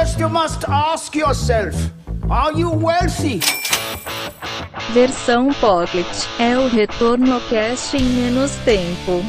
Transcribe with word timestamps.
First, 0.00 0.18
you 0.18 0.30
must 0.30 0.64
ask 0.66 1.14
yourself 1.14 1.76
Are 2.30 2.58
you 2.58 2.70
wealthy? 2.70 3.40
Versão 4.94 5.52
Pocket 5.52 6.06
é 6.38 6.56
o 6.56 6.68
retorno 6.68 7.38
cash 7.50 7.92
em 7.92 8.04
menos 8.04 8.52
tempo. 8.64 9.22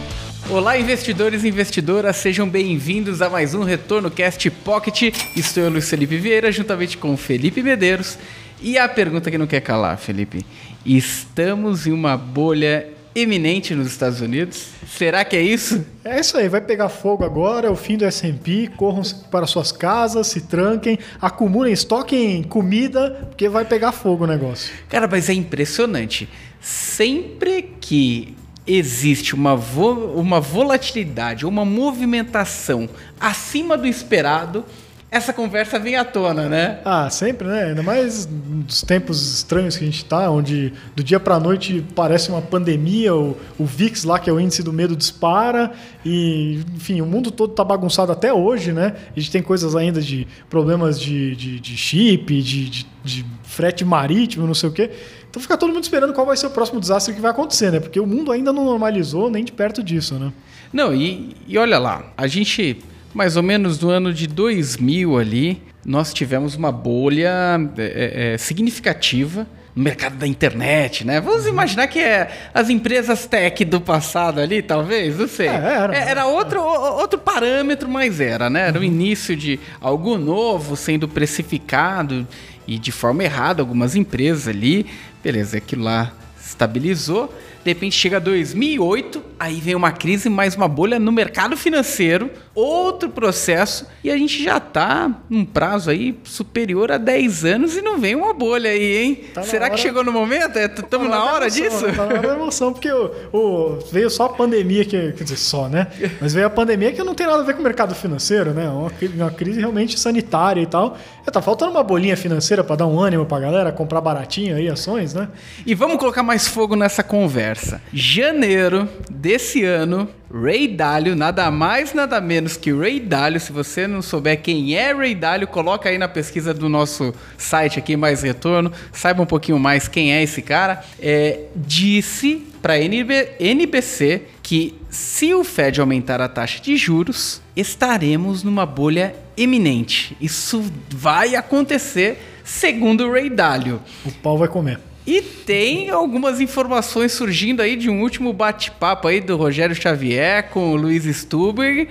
Olá, 0.49 0.77
investidores 0.77 1.43
e 1.43 1.49
investidoras, 1.49 2.15
sejam 2.15 2.47
bem-vindos 2.47 3.21
a 3.21 3.29
mais 3.29 3.53
um 3.53 3.63
Retorno 3.63 4.09
Cast 4.09 4.49
Pocket. 4.49 5.13
Estou 5.35 5.63
eu, 5.63 5.69
Luiz 5.69 5.89
Felipe 5.89 6.15
Vieira, 6.15 6.49
juntamente 6.53 6.97
com 6.97 7.17
Felipe 7.17 7.61
Medeiros. 7.61 8.17
E 8.61 8.77
a 8.77 8.87
pergunta 8.87 9.29
que 9.29 9.37
não 9.37 9.47
quer 9.47 9.59
calar, 9.59 9.97
Felipe: 9.97 10.45
estamos 10.85 11.85
em 11.85 11.91
uma 11.91 12.15
bolha 12.15 12.87
eminente 13.15 13.75
nos 13.75 13.87
Estados 13.87 14.21
Unidos? 14.21 14.67
Será 14.87 15.23
que 15.25 15.35
é 15.35 15.41
isso? 15.41 15.85
É 16.03 16.19
isso 16.19 16.37
aí, 16.37 16.47
vai 16.47 16.61
pegar 16.61 16.89
fogo 16.89 17.23
agora, 17.23 17.67
é 17.67 17.69
o 17.69 17.75
fim 17.75 17.97
do 17.97 18.05
S&P, 18.05 18.69
corram 18.75 19.01
para 19.29 19.45
suas 19.45 19.71
casas, 19.71 20.27
se 20.27 20.41
tranquem, 20.41 20.97
acumulem, 21.21 21.73
estoquem 21.73 22.43
comida, 22.43 23.27
porque 23.29 23.47
vai 23.47 23.65
pegar 23.65 23.91
fogo 23.91 24.23
o 24.23 24.27
negócio. 24.27 24.73
Cara, 24.89 25.07
mas 25.07 25.29
é 25.29 25.33
impressionante. 25.33 26.27
Sempre 26.59 27.75
que 27.79 28.35
existe 28.65 29.33
uma, 29.33 29.55
vo 29.55 29.91
uma 30.15 30.39
volatilidade, 30.39 31.45
uma 31.45 31.65
movimentação 31.65 32.87
acima 33.19 33.77
do 33.77 33.87
esperado, 33.87 34.63
essa 35.11 35.33
conversa 35.33 35.77
vem 35.77 35.97
à 35.97 36.05
tona, 36.05 36.47
né? 36.47 36.79
Ah, 36.85 37.09
sempre, 37.09 37.45
né? 37.45 37.65
Ainda 37.65 37.83
mais 37.83 38.25
nos 38.25 38.81
tempos 38.81 39.39
estranhos 39.39 39.75
que 39.75 39.83
a 39.83 39.85
gente 39.85 39.97
está, 39.97 40.31
onde 40.31 40.71
do 40.95 41.03
dia 41.03 41.19
para 41.19 41.35
a 41.35 41.39
noite 41.39 41.85
parece 41.93 42.29
uma 42.29 42.41
pandemia, 42.41 43.13
o, 43.13 43.37
o 43.59 43.65
VIX 43.65 44.05
lá, 44.05 44.17
que 44.17 44.29
é 44.29 44.33
o 44.33 44.39
índice 44.39 44.63
do 44.63 44.71
medo, 44.71 44.95
dispara, 44.95 45.73
e, 46.05 46.61
enfim, 46.77 47.01
o 47.01 47.05
mundo 47.05 47.29
todo 47.29 47.51
está 47.51 47.61
bagunçado 47.61 48.09
até 48.09 48.33
hoje, 48.33 48.71
né? 48.71 48.95
A 49.13 49.19
gente 49.19 49.29
tem 49.29 49.43
coisas 49.43 49.75
ainda 49.75 49.99
de 49.99 50.25
problemas 50.49 50.97
de, 50.97 51.35
de, 51.35 51.59
de 51.59 51.75
chip, 51.75 52.41
de, 52.41 52.69
de, 52.69 52.87
de 53.03 53.25
frete 53.43 53.83
marítimo, 53.83 54.47
não 54.47 54.53
sei 54.53 54.69
o 54.69 54.71
quê. 54.71 54.91
Então 55.29 55.41
fica 55.41 55.57
todo 55.57 55.73
mundo 55.73 55.83
esperando 55.83 56.13
qual 56.13 56.25
vai 56.25 56.37
ser 56.37 56.47
o 56.47 56.51
próximo 56.51 56.79
desastre 56.79 57.13
que 57.13 57.19
vai 57.19 57.31
acontecer, 57.31 57.69
né? 57.69 57.81
Porque 57.81 57.99
o 57.99 58.07
mundo 58.07 58.31
ainda 58.31 58.53
não 58.53 58.63
normalizou 58.63 59.29
nem 59.29 59.43
de 59.43 59.51
perto 59.51 59.83
disso, 59.83 60.15
né? 60.15 60.31
Não, 60.71 60.95
e, 60.95 61.35
e 61.49 61.57
olha 61.57 61.77
lá, 61.77 62.13
a 62.15 62.27
gente 62.27 62.81
mais 63.13 63.35
ou 63.35 63.43
menos 63.43 63.79
no 63.79 63.89
ano 63.89 64.13
de 64.13 64.27
2000 64.27 65.17
ali, 65.17 65.61
nós 65.85 66.13
tivemos 66.13 66.55
uma 66.55 66.71
bolha 66.71 67.31
é, 67.77 68.33
é, 68.33 68.37
significativa 68.37 69.47
no 69.75 69.83
mercado 69.83 70.17
da 70.17 70.27
internet, 70.27 71.05
né? 71.05 71.21
Vamos 71.21 71.47
imaginar 71.47 71.87
que 71.87 71.99
é 71.99 72.29
as 72.53 72.69
empresas 72.69 73.25
tech 73.25 73.63
do 73.63 73.79
passado 73.79 74.41
ali, 74.41 74.61
talvez, 74.61 75.17
não 75.17 75.27
sei. 75.27 75.47
É, 75.47 75.53
era, 75.53 75.95
era 75.95 76.25
outro, 76.25 76.61
outro 76.61 77.17
parâmetro, 77.17 77.89
mas 77.89 78.19
era, 78.19 78.49
né? 78.49 78.67
Era 78.67 78.79
o 78.79 78.83
início 78.83 79.35
de 79.35 79.59
algo 79.79 80.17
novo 80.17 80.75
sendo 80.75 81.07
precificado 81.07 82.27
e 82.67 82.77
de 82.77 82.91
forma 82.91 83.23
errada 83.23 83.61
algumas 83.61 83.95
empresas 83.95 84.47
ali. 84.47 84.85
Beleza, 85.23 85.57
aquilo 85.57 85.83
lá 85.83 86.11
estabilizou. 86.39 87.33
De 87.63 87.69
repente 87.69 87.95
chega 87.95 88.19
2008, 88.19 89.21
aí 89.39 89.59
vem 89.59 89.75
uma 89.75 89.91
crise, 89.91 90.29
mais 90.29 90.55
uma 90.55 90.67
bolha 90.67 90.97
no 90.97 91.11
mercado 91.11 91.55
financeiro, 91.55 92.31
outro 92.55 93.09
processo, 93.09 93.85
e 94.03 94.09
a 94.09 94.17
gente 94.17 94.43
já 94.43 94.57
está 94.57 95.11
num 95.29 95.45
prazo 95.45 95.91
aí 95.91 96.17
superior 96.23 96.91
a 96.91 96.97
10 96.97 97.45
anos 97.45 97.77
e 97.77 97.81
não 97.81 97.99
vem 97.99 98.15
uma 98.15 98.33
bolha 98.33 98.71
aí, 98.71 98.97
hein? 98.97 99.23
Tá 99.31 99.43
Será 99.43 99.65
hora... 99.65 99.75
que 99.75 99.79
chegou 99.79 100.03
no 100.03 100.11
momento? 100.11 100.57
Estamos 100.57 101.07
tá 101.07 101.15
na 101.15 101.23
hora 101.23 101.45
emoção, 101.45 101.63
disso? 101.63 101.85
Tá 101.95 102.05
na 102.05 102.13
hora 102.15 102.27
da 102.27 102.33
emoção, 102.33 102.73
porque 102.73 102.91
o, 102.91 103.11
o, 103.31 103.79
veio 103.91 104.09
só 104.09 104.25
a 104.25 104.29
pandemia, 104.29 104.83
que, 104.83 105.11
quer 105.11 105.23
dizer, 105.23 105.37
só, 105.37 105.69
né? 105.69 105.87
Mas 106.19 106.33
veio 106.33 106.47
a 106.47 106.49
pandemia 106.49 106.91
que 106.91 107.03
não 107.03 107.13
tem 107.13 107.27
nada 107.27 107.43
a 107.43 107.45
ver 107.45 107.53
com 107.53 107.59
o 107.59 107.63
mercado 107.63 107.93
financeiro, 107.93 108.55
né? 108.55 108.67
Uma, 108.67 108.91
uma 109.15 109.31
crise 109.31 109.59
realmente 109.59 109.99
sanitária 109.99 110.61
e 110.61 110.65
tal. 110.65 110.97
É, 111.27 111.29
tá 111.29 111.41
faltando 111.41 111.71
uma 111.71 111.83
bolinha 111.83 112.17
financeira 112.17 112.63
para 112.63 112.77
dar 112.77 112.87
um 112.87 112.99
ânimo 112.99 113.23
pra 113.25 113.39
galera, 113.39 113.71
comprar 113.71 114.01
baratinho 114.01 114.55
aí 114.55 114.67
ações, 114.67 115.13
né? 115.13 115.29
E 115.63 115.75
vamos 115.75 115.97
colocar 115.97 116.23
mais 116.23 116.47
fogo 116.47 116.75
nessa 116.75 117.03
conversa. 117.03 117.50
Janeiro 117.93 118.87
desse 119.09 119.63
ano, 119.63 120.07
Ray 120.33 120.67
Dalio, 120.67 121.15
nada 121.15 121.51
mais, 121.51 121.93
nada 121.93 122.21
menos 122.21 122.55
que 122.55 122.71
Ray 122.71 122.99
Dalio. 122.99 123.39
Se 123.39 123.51
você 123.51 123.87
não 123.87 124.01
souber 124.01 124.41
quem 124.41 124.75
é 124.75 124.93
Ray 124.93 125.13
Dalio, 125.13 125.47
coloca 125.47 125.89
aí 125.89 125.97
na 125.97 126.07
pesquisa 126.07 126.53
do 126.53 126.69
nosso 126.69 127.13
site 127.37 127.79
aqui, 127.79 127.97
Mais 127.97 128.21
Retorno. 128.21 128.71
Saiba 128.93 129.23
um 129.23 129.25
pouquinho 129.25 129.59
mais 129.59 129.87
quem 129.87 130.13
é 130.13 130.23
esse 130.23 130.41
cara. 130.41 130.83
É, 130.99 131.41
disse 131.55 132.47
para 132.61 132.73
a 132.73 132.79
NBC 132.79 134.23
que 134.41 134.79
se 134.89 135.33
o 135.33 135.43
Fed 135.43 135.79
aumentar 135.79 136.21
a 136.21 136.27
taxa 136.27 136.61
de 136.61 136.75
juros, 136.77 137.41
estaremos 137.55 138.43
numa 138.43 138.65
bolha 138.65 139.15
eminente. 139.37 140.15
Isso 140.21 140.63
vai 140.89 141.35
acontecer, 141.35 142.21
segundo 142.43 143.11
Ray 143.11 143.29
Dalio. 143.29 143.81
O 144.05 144.11
pau 144.11 144.37
vai 144.37 144.47
comer. 144.47 144.79
E 145.05 145.21
tem 145.21 145.89
algumas 145.89 146.39
informações 146.39 147.11
surgindo 147.11 147.61
aí 147.61 147.75
de 147.75 147.89
um 147.89 148.01
último 148.01 148.31
bate-papo 148.31 149.07
aí 149.07 149.19
do 149.19 149.35
Rogério 149.35 149.75
Xavier 149.75 150.49
com 150.49 150.71
o 150.71 150.75
Luiz 150.75 151.05
Stuber 151.05 151.87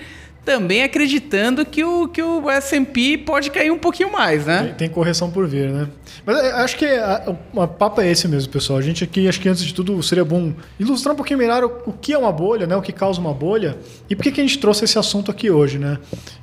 também 0.51 0.83
acreditando 0.83 1.65
que 1.65 1.85
o, 1.85 2.09
que 2.09 2.21
o 2.21 2.51
S&P 2.51 3.19
pode 3.19 3.53
cair 3.53 3.71
um 3.71 3.79
pouquinho 3.79 4.11
mais, 4.11 4.47
né? 4.47 4.65
Tem, 4.65 4.75
tem 4.75 4.89
correção 4.89 5.31
por 5.31 5.47
vir, 5.47 5.71
né? 5.71 5.87
Mas 6.27 6.39
é, 6.39 6.51
acho 6.55 6.77
que 6.77 6.87
o 7.55 7.69
papo 7.69 8.01
é 8.01 8.11
esse 8.11 8.27
mesmo, 8.27 8.51
pessoal. 8.51 8.81
A 8.81 8.83
gente 8.83 9.05
aqui, 9.05 9.29
acho 9.29 9.41
que 9.41 9.49
antes 9.49 9.63
de 9.63 9.73
tudo, 9.73 10.03
seria 10.03 10.25
bom 10.25 10.53
ilustrar 10.77 11.15
um 11.15 11.17
pouquinho 11.17 11.39
melhor 11.39 11.63
o, 11.63 11.91
o 11.91 11.93
que 11.93 12.13
é 12.13 12.19
uma 12.19 12.33
bolha, 12.33 12.67
né? 12.67 12.75
O 12.75 12.83
que 12.83 12.93
causa 12.93 13.21
uma 13.21 13.33
bolha 13.33 13.79
e 14.09 14.17
por 14.17 14.25
que, 14.25 14.33
que 14.33 14.41
a 14.41 14.45
gente 14.45 14.59
trouxe 14.59 14.85
esse 14.85 14.99
assunto 14.99 15.31
aqui 15.31 15.49
hoje, 15.53 15.79
né? 15.79 15.99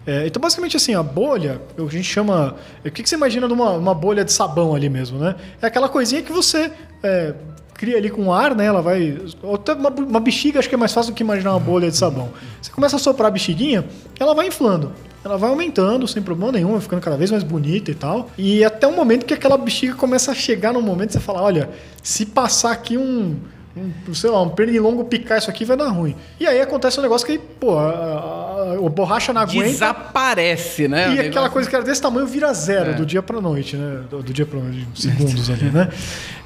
É, 0.05 0.25
então, 0.25 0.41
basicamente 0.41 0.77
assim, 0.77 0.95
a 0.95 1.03
bolha, 1.03 1.61
a 1.77 1.91
gente 1.91 2.05
chama... 2.05 2.55
O 2.85 2.89
que, 2.89 3.03
que 3.03 3.09
você 3.09 3.15
imagina 3.15 3.45
de 3.45 3.53
uma, 3.53 3.71
uma 3.71 3.93
bolha 3.93 4.23
de 4.23 4.31
sabão 4.31 4.73
ali 4.73 4.87
mesmo, 4.87 5.19
né? 5.19 5.35
É 5.61 5.67
aquela 5.67 5.89
coisinha 5.89 6.21
que 6.21 6.31
você... 6.31 6.71
É, 7.03 7.33
cria 7.77 7.97
ali 7.97 8.09
com 8.09 8.33
ar, 8.33 8.55
né? 8.55 8.65
Ela 8.65 8.81
vai. 8.81 9.17
Uma, 9.41 9.89
uma 9.89 10.19
bexiga 10.19 10.59
acho 10.59 10.67
que 10.67 10.75
é 10.75 10.77
mais 10.77 10.93
fácil 10.93 11.13
do 11.13 11.15
que 11.15 11.23
imaginar 11.23 11.51
uma 11.51 11.59
bolha 11.59 11.89
de 11.89 11.95
sabão. 11.95 12.29
Você 12.61 12.71
começa 12.71 12.95
a 12.95 12.99
soprar 12.99 13.27
a 13.27 13.31
bexiguinha, 13.31 13.85
ela 14.19 14.33
vai 14.33 14.47
inflando. 14.47 14.91
Ela 15.23 15.37
vai 15.37 15.49
aumentando 15.49 16.07
sem 16.07 16.21
problema 16.21 16.53
nenhum, 16.53 16.71
vai 16.71 16.81
ficando 16.81 17.01
cada 17.01 17.17
vez 17.17 17.29
mais 17.31 17.43
bonita 17.43 17.91
e 17.91 17.95
tal. 17.95 18.29
E 18.37 18.63
até 18.63 18.87
o 18.87 18.95
momento 18.95 19.25
que 19.25 19.33
aquela 19.33 19.57
bexiga 19.57 19.93
começa 19.93 20.31
a 20.31 20.35
chegar 20.35 20.73
no 20.73 20.81
momento 20.81 21.11
você 21.13 21.19
fala: 21.19 21.41
olha, 21.41 21.69
se 22.01 22.25
passar 22.25 22.71
aqui 22.71 22.97
um 22.97 23.37
um, 23.77 24.13
sei 24.13 24.29
lá, 24.29 24.41
um 24.41 24.49
pernilongo 24.49 25.05
picar 25.05 25.37
isso 25.37 25.49
aqui 25.49 25.63
vai 25.63 25.77
dar 25.77 25.89
ruim. 25.89 26.15
E 26.39 26.47
aí 26.47 26.59
acontece 26.59 26.99
um 26.99 27.03
negócio 27.03 27.27
que, 27.27 27.37
pô, 27.37 27.77
a, 27.77 27.89
a, 27.89 28.46
a 28.73 28.89
borracha 28.89 29.33
não 29.33 29.41
aguenta. 29.41 29.69
Desaparece, 29.69 30.87
né? 30.87 31.15
E 31.15 31.19
aquela 31.19 31.49
coisa 31.49 31.69
que 31.69 31.75
era 31.75 31.83
desse 31.83 32.01
tamanho 32.01 32.25
vira 32.27 32.51
zero 32.53 32.91
é. 32.91 32.93
do 32.93 33.05
dia 33.05 33.21
pra 33.21 33.39
noite, 33.41 33.75
né? 33.75 34.03
Do, 34.09 34.23
do 34.23 34.33
dia 34.33 34.45
pra 34.45 34.59
noite, 34.59 34.87
segundos 34.95 35.49
ali, 35.49 35.69
né? 35.71 35.89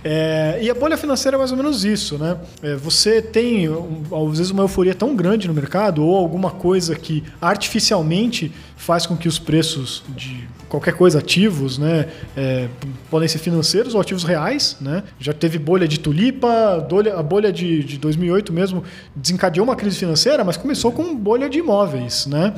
É, 0.03 0.59
e 0.61 0.69
a 0.69 0.73
bolha 0.73 0.97
financeira 0.97 1.37
é 1.37 1.39
mais 1.39 1.51
ou 1.51 1.57
menos 1.57 1.85
isso, 1.85 2.17
né? 2.17 2.37
É, 2.63 2.75
você 2.75 3.21
tem, 3.21 3.67
às 3.67 4.37
vezes, 4.37 4.49
uma 4.49 4.63
euforia 4.63 4.95
tão 4.95 5.15
grande 5.15 5.47
no 5.47 5.53
mercado 5.53 6.03
ou 6.03 6.15
alguma 6.15 6.51
coisa 6.51 6.95
que 6.95 7.23
artificialmente 7.39 8.51
faz 8.75 9.05
com 9.05 9.15
que 9.15 9.27
os 9.27 9.37
preços 9.37 10.03
de 10.09 10.47
qualquer 10.71 10.93
coisa, 10.93 11.19
ativos, 11.19 11.77
né? 11.77 12.07
É, 12.35 12.69
podem 13.09 13.27
ser 13.27 13.39
financeiros 13.39 13.93
ou 13.93 13.99
ativos 13.99 14.23
reais, 14.23 14.77
né? 14.79 15.03
Já 15.19 15.33
teve 15.33 15.59
bolha 15.59 15.85
de 15.85 15.99
tulipa, 15.99 16.87
a 17.13 17.21
bolha 17.21 17.51
de, 17.51 17.83
de 17.83 17.97
2008 17.97 18.53
mesmo 18.53 18.81
desencadeou 19.13 19.65
uma 19.65 19.75
crise 19.75 19.97
financeira, 19.97 20.45
mas 20.45 20.55
começou 20.55 20.93
com 20.93 21.13
bolha 21.13 21.49
de 21.49 21.59
imóveis, 21.59 22.25
né? 22.25 22.53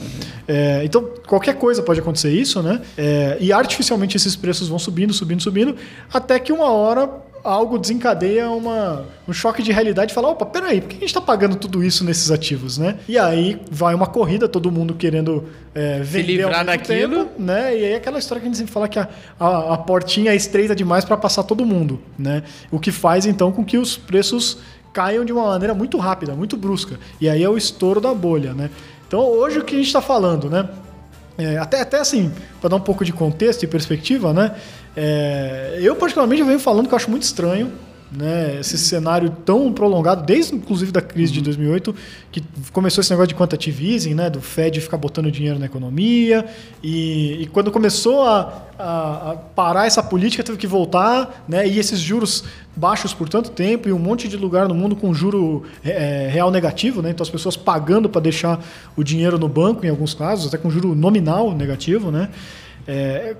É, 0.48 0.84
então, 0.86 1.10
qualquer 1.28 1.56
coisa 1.56 1.82
pode 1.82 2.00
acontecer 2.00 2.32
isso, 2.32 2.62
né? 2.62 2.82
É, 2.96 3.38
e 3.42 3.52
artificialmente 3.52 4.16
esses 4.16 4.36
preços 4.36 4.68
vão 4.68 4.78
subindo, 4.78 5.12
subindo, 5.12 5.42
subindo, 5.42 5.76
até 6.14 6.38
que 6.40 6.54
uma 6.54 6.70
hora 6.70 7.10
algo 7.44 7.78
desencadeia 7.78 8.50
uma, 8.50 9.06
um 9.28 9.34
choque 9.34 9.62
de 9.62 9.72
realidade 9.72 10.12
e 10.12 10.16
fala, 10.16 10.30
opa, 10.30 10.46
peraí, 10.46 10.80
por 10.80 10.90
que 10.90 10.96
a 10.96 11.00
gente 11.00 11.10
está 11.10 11.20
pagando 11.20 11.56
tudo 11.56 11.84
isso 11.84 12.04
nesses 12.06 12.32
ativos, 12.32 12.78
né? 12.78 12.98
E 13.08 13.18
aí 13.18 13.62
vai 13.70 13.94
uma 13.94 14.08
corrida, 14.08 14.48
todo 14.48 14.72
mundo 14.72 14.94
querendo 14.94 15.46
é, 15.76 16.00
vender 16.00 16.26
Se 16.26 16.38
livrar 16.38 16.66
daquilo. 16.66 17.26
Tempo, 17.26 17.42
né? 17.42 17.78
E 17.78 17.86
aí 17.86 17.96
aquela 17.96 18.18
história 18.18 18.40
que 18.40 18.48
a 18.48 18.50
gente 18.50 18.58
sempre 18.58 18.74
fala 18.74 18.88
que 18.88 18.98
a, 18.98 19.10
a, 19.40 19.74
a 19.74 19.78
portinha 19.78 20.32
é 20.32 20.36
estreita 20.36 20.76
demais 20.76 21.04
para 21.04 21.18
passar 21.18 21.44
todo 21.44 21.66
mundo, 21.66 22.00
né? 22.18 22.44
O 22.72 22.80
que 22.80 22.92
faz 22.92 23.26
então 23.26 23.52
com 23.52 23.66
que 23.66 23.78
os 23.78 23.98
preços 23.98 24.60
caiam 24.94 25.26
de 25.26 25.34
uma 25.34 25.48
maneira 25.48 25.74
muito 25.74 25.98
rápida, 25.98 26.34
muito 26.34 26.56
brusca. 26.56 27.00
E 27.20 27.28
aí 27.28 27.44
é 27.44 27.50
o 27.50 27.58
estouro 27.58 28.00
da 28.00 28.14
bolha, 28.14 28.54
né? 28.54 28.70
Então 29.08 29.20
hoje 29.20 29.60
o 29.60 29.64
que 29.64 29.76
a 29.76 29.78
gente 29.78 29.88
está 29.88 30.02
falando, 30.02 30.50
né? 30.50 30.70
É, 31.38 31.58
até, 31.58 31.82
até 31.82 32.00
assim, 32.00 32.32
para 32.62 32.70
dar 32.70 32.76
um 32.76 32.82
pouco 32.82 33.04
de 33.04 33.12
contexto 33.12 33.64
e 33.64 33.68
perspectiva, 33.68 34.34
né? 34.34 34.56
É, 34.96 35.80
eu, 35.82 35.96
particularmente, 35.96 36.44
venho 36.44 36.60
falando 36.60 36.88
que 36.88 36.94
eu 36.94 36.96
acho 36.96 37.10
muito 37.10 37.24
estranho 37.24 37.72
né, 38.16 38.60
esse 38.60 38.78
cenário 38.78 39.30
tão 39.46 39.72
prolongado, 39.74 40.24
desde 40.24 40.56
inclusive 40.56 40.92
da 40.92 41.02
crise 41.02 41.32
uhum. 41.32 41.40
de 41.40 41.44
2008, 41.44 41.96
que 42.32 42.44
começou 42.72 43.02
esse 43.02 43.10
negócio 43.12 43.30
de 43.30 43.36
quantitative 43.36 43.94
easing, 43.94 44.14
né, 44.14 44.30
do 44.30 44.42
Fed 44.42 44.80
ficar 44.80 44.98
botando 44.98 45.32
dinheiro 45.32 45.60
na 45.60 45.66
economia, 45.66 46.46
e, 46.82 47.42
e 47.42 47.48
quando 47.48 47.72
começou 47.72 48.24
a, 48.24 48.66
a, 48.78 49.32
a, 49.32 49.36
parar 49.36 49.88
essa 49.88 50.04
política, 50.04 50.44
teve 50.44 50.58
que 50.58 50.68
voltar, 50.68 51.44
né, 51.48 51.68
e 51.68 51.80
esses 51.80 52.00
juros 52.00 52.44
baixos 52.76 53.14
por 53.14 53.28
tanto 53.28 53.52
tempo, 53.52 53.90
e 53.90 53.94
um 53.94 54.00
monte 54.00 54.28
de 54.28 54.38
lugar 54.38 54.68
no 54.68 54.76
mundo 54.76 54.96
com 54.96 55.14
juro 55.14 55.64
é, 55.84 56.30
real 56.32 56.52
negativo, 56.52 57.02
né, 57.02 57.10
então 57.10 57.24
as 57.24 57.30
pessoas 57.30 57.58
pagando 57.58 58.10
para 58.10 58.22
deixar 58.22 58.64
o 58.96 59.04
dinheiro 59.04 59.38
no 59.40 59.50
banco, 59.50 59.86
em 59.86 59.90
alguns 59.90 60.14
casos, 60.14 60.48
até 60.48 60.58
com 60.58 60.70
juro 60.70 60.94
nominal 60.96 61.54
negativo, 61.54 62.12
né, 62.12 62.30
É, 62.86 63.38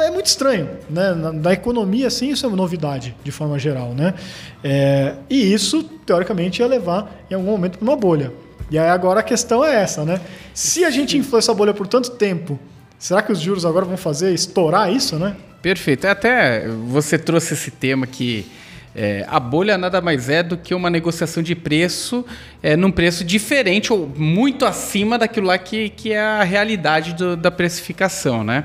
é 0.00 0.10
muito 0.10 0.26
estranho, 0.26 0.68
né? 0.88 1.12
Na, 1.12 1.32
na, 1.32 1.52
economia, 1.52 2.10
sim, 2.10 2.30
isso 2.30 2.44
é 2.44 2.48
uma 2.48 2.56
novidade, 2.56 3.14
de 3.22 3.30
forma 3.30 3.58
geral, 3.58 3.94
né? 3.94 4.14
É, 4.62 5.14
e 5.28 5.52
isso, 5.52 5.82
teoricamente, 5.82 6.60
ia 6.60 6.66
levar 6.66 7.24
em 7.30 7.34
algum 7.34 7.50
momento 7.50 7.78
para 7.78 7.84
uma 7.88 7.96
bolha. 7.96 8.32
E 8.70 8.78
aí 8.78 8.88
agora 8.88 9.20
a 9.20 9.22
questão 9.22 9.64
é 9.64 9.82
essa, 9.82 10.04
né? 10.04 10.20
Se 10.54 10.84
a 10.84 10.90
gente 10.90 11.16
inflou 11.16 11.38
essa 11.38 11.52
bolha 11.52 11.74
por 11.74 11.86
tanto 11.86 12.10
tempo, 12.12 12.58
será 12.98 13.22
que 13.22 13.32
os 13.32 13.38
juros 13.40 13.66
agora 13.66 13.84
vão 13.84 13.96
fazer 13.96 14.32
estourar 14.32 14.90
isso, 14.92 15.16
né? 15.16 15.36
Perfeito. 15.60 16.06
Até 16.06 16.66
você 16.68 17.18
trouxe 17.18 17.54
esse 17.54 17.70
tema 17.70 18.06
que 18.06 18.46
é, 18.94 19.24
a 19.28 19.40
bolha 19.40 19.78
nada 19.78 20.00
mais 20.00 20.28
é 20.28 20.42
do 20.42 20.56
que 20.56 20.74
uma 20.74 20.90
negociação 20.90 21.42
de 21.42 21.54
preço 21.54 22.24
é, 22.62 22.76
num 22.76 22.90
preço 22.90 23.24
diferente 23.24 23.92
ou 23.92 24.10
muito 24.16 24.66
acima 24.66 25.18
daquilo 25.18 25.46
lá 25.46 25.56
que, 25.56 25.88
que 25.90 26.12
é 26.12 26.20
a 26.20 26.42
realidade 26.42 27.14
do, 27.14 27.36
da 27.36 27.50
precificação, 27.50 28.44
né? 28.44 28.64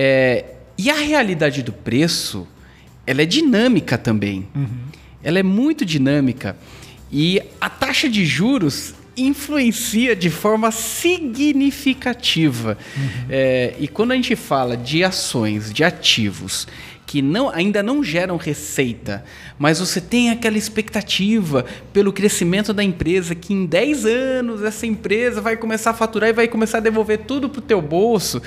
É, 0.00 0.44
e 0.78 0.90
a 0.90 0.94
realidade 0.94 1.60
do 1.60 1.72
preço, 1.72 2.46
ela 3.04 3.20
é 3.22 3.26
dinâmica 3.26 3.98
também. 3.98 4.46
Uhum. 4.54 4.68
Ela 5.24 5.40
é 5.40 5.42
muito 5.42 5.84
dinâmica. 5.84 6.56
E 7.10 7.42
a 7.60 7.68
taxa 7.68 8.08
de 8.08 8.24
juros 8.24 8.94
influencia 9.22 10.14
de 10.14 10.30
forma 10.30 10.70
significativa. 10.70 12.78
Uhum. 12.96 13.26
É, 13.28 13.74
e 13.78 13.88
quando 13.88 14.12
a 14.12 14.14
gente 14.14 14.36
fala 14.36 14.76
de 14.76 15.04
ações, 15.04 15.72
de 15.72 15.84
ativos 15.84 16.66
que 17.08 17.22
não, 17.22 17.48
ainda 17.48 17.82
não 17.82 18.04
geram 18.04 18.36
receita, 18.36 19.24
mas 19.58 19.80
você 19.80 19.98
tem 19.98 20.28
aquela 20.28 20.58
expectativa 20.58 21.64
pelo 21.90 22.12
crescimento 22.12 22.74
da 22.74 22.84
empresa, 22.84 23.34
que 23.34 23.54
em 23.54 23.64
10 23.64 24.04
anos 24.04 24.62
essa 24.62 24.86
empresa 24.86 25.40
vai 25.40 25.56
começar 25.56 25.92
a 25.92 25.94
faturar 25.94 26.28
e 26.28 26.34
vai 26.34 26.46
começar 26.46 26.76
a 26.76 26.82
devolver 26.82 27.20
tudo 27.20 27.48
para 27.48 27.60
o 27.60 27.62
teu 27.62 27.80
bolso. 27.80 28.42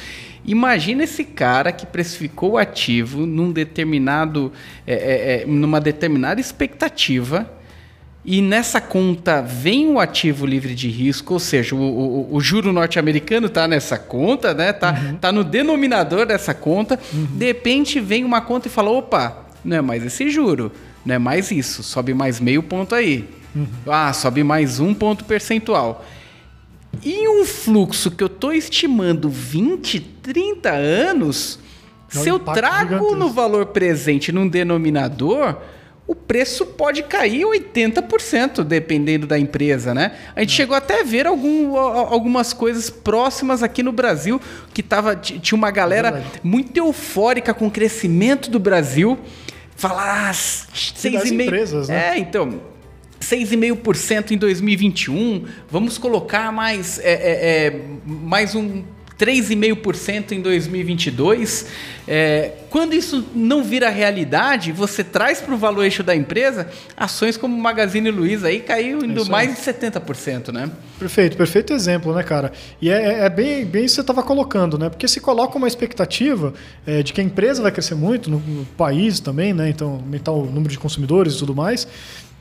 Imagina 0.45 1.05
esse 1.05 1.23
cara 1.23 1.71
que 1.71 1.87
precificou 1.87 2.51
o 2.51 2.57
ativo 2.59 3.25
num 3.25 3.51
determinado, 3.51 4.53
é, 4.85 4.93
é, 4.93 5.41
é 5.41 5.45
numa 5.47 5.81
determinada 5.81 6.39
expectativa 6.39 7.51
e 8.23 8.41
nessa 8.41 8.79
conta 8.79 9.41
vem 9.41 9.89
o 9.89 9.99
ativo 9.99 10.45
livre 10.45 10.75
de 10.75 10.87
risco, 10.87 11.33
ou 11.33 11.39
seja, 11.39 11.75
o, 11.75 11.79
o, 11.79 12.35
o 12.35 12.39
juro 12.39 12.71
norte-americano 12.71 13.47
está 13.47 13.67
nessa 13.67 13.97
conta, 13.97 14.53
né? 14.53 14.71
Tá, 14.71 14.91
uhum. 14.91 15.15
tá 15.17 15.31
no 15.31 15.43
denominador 15.43 16.27
dessa 16.27 16.53
conta. 16.53 16.99
Uhum. 17.11 17.25
De 17.37 17.45
repente 17.45 17.99
vem 17.99 18.23
uma 18.23 18.39
conta 18.39 18.67
e 18.67 18.71
fala: 18.71 18.91
opa, 18.91 19.45
não 19.65 19.77
é 19.77 19.81
mais 19.81 20.05
esse 20.05 20.29
juro, 20.29 20.71
não 21.03 21.15
é 21.15 21.19
mais 21.19 21.49
isso, 21.49 21.81
sobe 21.81 22.13
mais 22.13 22.39
meio 22.39 22.61
ponto 22.61 22.93
aí. 22.93 23.27
Uhum. 23.55 23.67
Ah, 23.87 24.13
sobe 24.13 24.43
mais 24.43 24.79
um 24.79 24.93
ponto 24.93 25.25
percentual. 25.25 26.05
E 27.03 27.27
um 27.27 27.43
fluxo 27.43 28.11
que 28.11 28.23
eu 28.23 28.27
estou 28.27 28.53
estimando 28.53 29.29
20, 29.29 29.99
30 29.99 30.69
anos, 30.69 31.57
se 32.07 32.29
eu 32.29 32.37
trago 32.37 33.15
no 33.15 33.29
valor 33.29 33.67
presente 33.67 34.31
num 34.31 34.47
denominador 34.47 35.57
o 36.11 36.15
preço 36.15 36.65
pode 36.65 37.03
cair 37.03 37.45
80%, 37.45 38.65
dependendo 38.65 39.25
da 39.25 39.39
empresa, 39.39 39.93
né? 39.93 40.11
A 40.35 40.41
gente 40.41 40.51
é. 40.51 40.55
chegou 40.57 40.75
até 40.75 40.99
a 40.99 41.03
ver 41.05 41.25
algum, 41.25 41.77
algumas 41.77 42.51
coisas 42.51 42.89
próximas 42.89 43.63
aqui 43.63 43.81
no 43.81 43.93
Brasil, 43.93 44.41
que 44.73 44.83
tava, 44.83 45.15
tinha 45.15 45.57
uma 45.57 45.71
galera 45.71 46.21
é 46.21 46.39
muito 46.43 46.75
eufórica 46.75 47.53
com 47.53 47.67
o 47.67 47.71
crescimento 47.71 48.51
do 48.51 48.59
Brasil. 48.59 49.17
Falar 49.73 50.27
ah, 50.29 50.33
6,5%. 50.33 51.31
empresas, 51.31 51.87
né? 51.87 52.15
É, 52.15 52.19
então, 52.19 52.61
6,5% 53.21 54.31
em 54.31 54.37
2021. 54.37 55.45
Vamos 55.69 55.97
colocar 55.97 56.51
mais, 56.51 56.99
é, 56.99 57.13
é, 57.13 57.67
é 57.67 57.81
mais 58.05 58.53
um 58.53 58.83
3,5% 59.21 60.31
em 60.31 60.41
2022. 60.41 61.67
É, 62.07 62.53
quando 62.71 62.95
isso 62.95 63.23
não 63.35 63.63
vira 63.63 63.87
realidade, 63.87 64.71
você 64.71 65.03
traz 65.03 65.39
para 65.39 65.53
o 65.53 65.57
valuation 65.57 66.03
da 66.03 66.15
empresa 66.15 66.67
ações 66.97 67.37
como 67.37 67.55
Magazine 67.55 68.09
Luiza 68.09 68.47
aí 68.47 68.59
caiu 68.61 69.05
indo 69.05 69.23
mais 69.27 69.53
de 69.53 69.61
70%, 69.61 70.51
né? 70.51 70.71
Perfeito, 70.97 71.37
perfeito 71.37 71.71
exemplo, 71.71 72.15
né, 72.15 72.23
cara? 72.23 72.51
E 72.81 72.89
é, 72.89 72.93
é, 72.93 73.25
é 73.25 73.29
bem, 73.29 73.63
bem 73.63 73.85
isso 73.85 73.93
que 73.93 73.95
você 73.97 74.01
estava 74.01 74.23
colocando, 74.23 74.79
né? 74.79 74.89
Porque 74.89 75.07
se 75.07 75.21
coloca 75.21 75.55
uma 75.55 75.67
expectativa 75.67 76.51
é, 76.87 77.03
de 77.03 77.13
que 77.13 77.21
a 77.21 77.23
empresa 77.23 77.61
vai 77.61 77.71
crescer 77.71 77.93
muito, 77.93 78.31
no, 78.31 78.39
no 78.39 78.65
país 78.65 79.19
também, 79.19 79.53
né? 79.53 79.69
Então, 79.69 79.91
aumentar 79.93 80.31
o 80.31 80.45
número 80.45 80.69
de 80.69 80.79
consumidores 80.79 81.35
e 81.35 81.37
tudo 81.37 81.53
mais. 81.53 81.87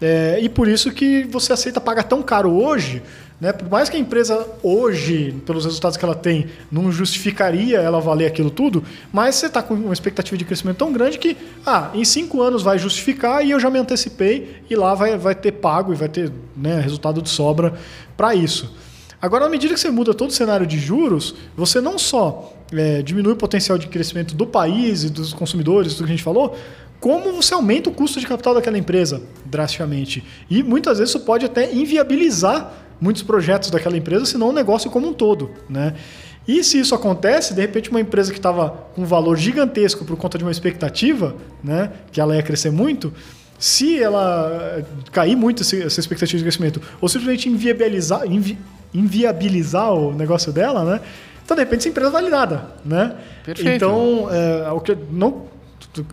É, 0.00 0.38
e 0.40 0.48
por 0.48 0.66
isso 0.66 0.90
que 0.92 1.24
você 1.24 1.52
aceita 1.52 1.78
pagar 1.78 2.04
tão 2.04 2.22
caro 2.22 2.50
hoje 2.50 3.02
né? 3.40 3.52
Por 3.52 3.68
mais 3.70 3.88
que 3.88 3.96
a 3.96 4.00
empresa 4.00 4.46
hoje, 4.62 5.34
pelos 5.46 5.64
resultados 5.64 5.96
que 5.96 6.04
ela 6.04 6.14
tem, 6.14 6.46
não 6.70 6.92
justificaria 6.92 7.78
ela 7.78 8.00
valer 8.00 8.26
aquilo 8.26 8.50
tudo, 8.50 8.84
mas 9.12 9.36
você 9.36 9.46
está 9.46 9.62
com 9.62 9.74
uma 9.74 9.92
expectativa 9.92 10.36
de 10.36 10.44
crescimento 10.44 10.76
tão 10.76 10.92
grande 10.92 11.18
que, 11.18 11.36
ah, 11.64 11.90
em 11.94 12.04
cinco 12.04 12.42
anos 12.42 12.62
vai 12.62 12.78
justificar 12.78 13.44
e 13.44 13.50
eu 13.50 13.58
já 13.58 13.70
me 13.70 13.78
antecipei 13.78 14.62
e 14.68 14.76
lá 14.76 14.94
vai, 14.94 15.16
vai 15.16 15.34
ter 15.34 15.52
pago 15.52 15.92
e 15.92 15.96
vai 15.96 16.08
ter 16.08 16.30
né, 16.54 16.80
resultado 16.80 17.22
de 17.22 17.30
sobra 17.30 17.72
para 18.16 18.34
isso. 18.34 18.74
Agora, 19.22 19.46
à 19.46 19.48
medida 19.48 19.74
que 19.74 19.80
você 19.80 19.90
muda 19.90 20.14
todo 20.14 20.30
o 20.30 20.32
cenário 20.32 20.66
de 20.66 20.78
juros, 20.78 21.34
você 21.56 21.80
não 21.80 21.98
só 21.98 22.54
é, 22.72 23.02
diminui 23.02 23.32
o 23.32 23.36
potencial 23.36 23.76
de 23.76 23.86
crescimento 23.86 24.34
do 24.34 24.46
país 24.46 25.04
e 25.04 25.10
dos 25.10 25.32
consumidores, 25.32 25.94
tudo 25.94 26.06
que 26.06 26.12
a 26.12 26.16
gente 26.16 26.24
falou, 26.24 26.56
como 26.98 27.32
você 27.32 27.54
aumenta 27.54 27.88
o 27.88 27.92
custo 27.92 28.20
de 28.20 28.26
capital 28.26 28.54
daquela 28.54 28.76
empresa 28.76 29.22
drasticamente. 29.44 30.22
E 30.48 30.62
muitas 30.62 30.98
vezes 30.98 31.14
isso 31.14 31.24
pode 31.24 31.46
até 31.46 31.72
inviabilizar 31.72 32.72
muitos 33.00 33.22
projetos 33.22 33.70
daquela 33.70 33.96
empresa, 33.96 34.24
senão 34.24 34.50
o 34.50 34.52
negócio 34.52 34.90
como 34.90 35.08
um 35.08 35.12
todo. 35.12 35.50
Né? 35.68 35.94
E 36.46 36.62
se 36.64 36.78
isso 36.78 36.94
acontece, 36.94 37.54
de 37.54 37.60
repente 37.60 37.90
uma 37.90 38.00
empresa 38.00 38.32
que 38.32 38.38
estava 38.38 38.70
com 38.94 39.02
um 39.02 39.06
valor 39.06 39.36
gigantesco 39.36 40.04
por 40.04 40.16
conta 40.16 40.36
de 40.36 40.44
uma 40.44 40.50
expectativa, 40.50 41.36
né, 41.62 41.92
que 42.10 42.20
ela 42.20 42.34
ia 42.34 42.42
crescer 42.42 42.70
muito, 42.70 43.12
se 43.58 44.02
ela 44.02 44.82
cair 45.12 45.36
muito 45.36 45.62
essa 45.62 46.00
expectativa 46.00 46.38
de 46.38 46.44
crescimento, 46.44 46.80
ou 47.00 47.08
simplesmente 47.08 47.48
inviabilizar, 47.48 48.26
invi, 48.26 48.58
inviabilizar 48.92 49.92
o 49.92 50.14
negócio 50.14 50.50
dela, 50.50 50.82
né? 50.82 51.00
Então, 51.44 51.54
de 51.54 51.62
repente, 51.62 51.80
essa 51.80 51.88
empresa 51.90 52.10
vale 52.10 52.30
nada, 52.30 52.70
né? 52.84 53.16
Perfeito. 53.44 53.70
Então, 53.70 54.28
é, 54.30 54.70
o 54.70 54.80
que 54.80 54.96
não 55.10 55.49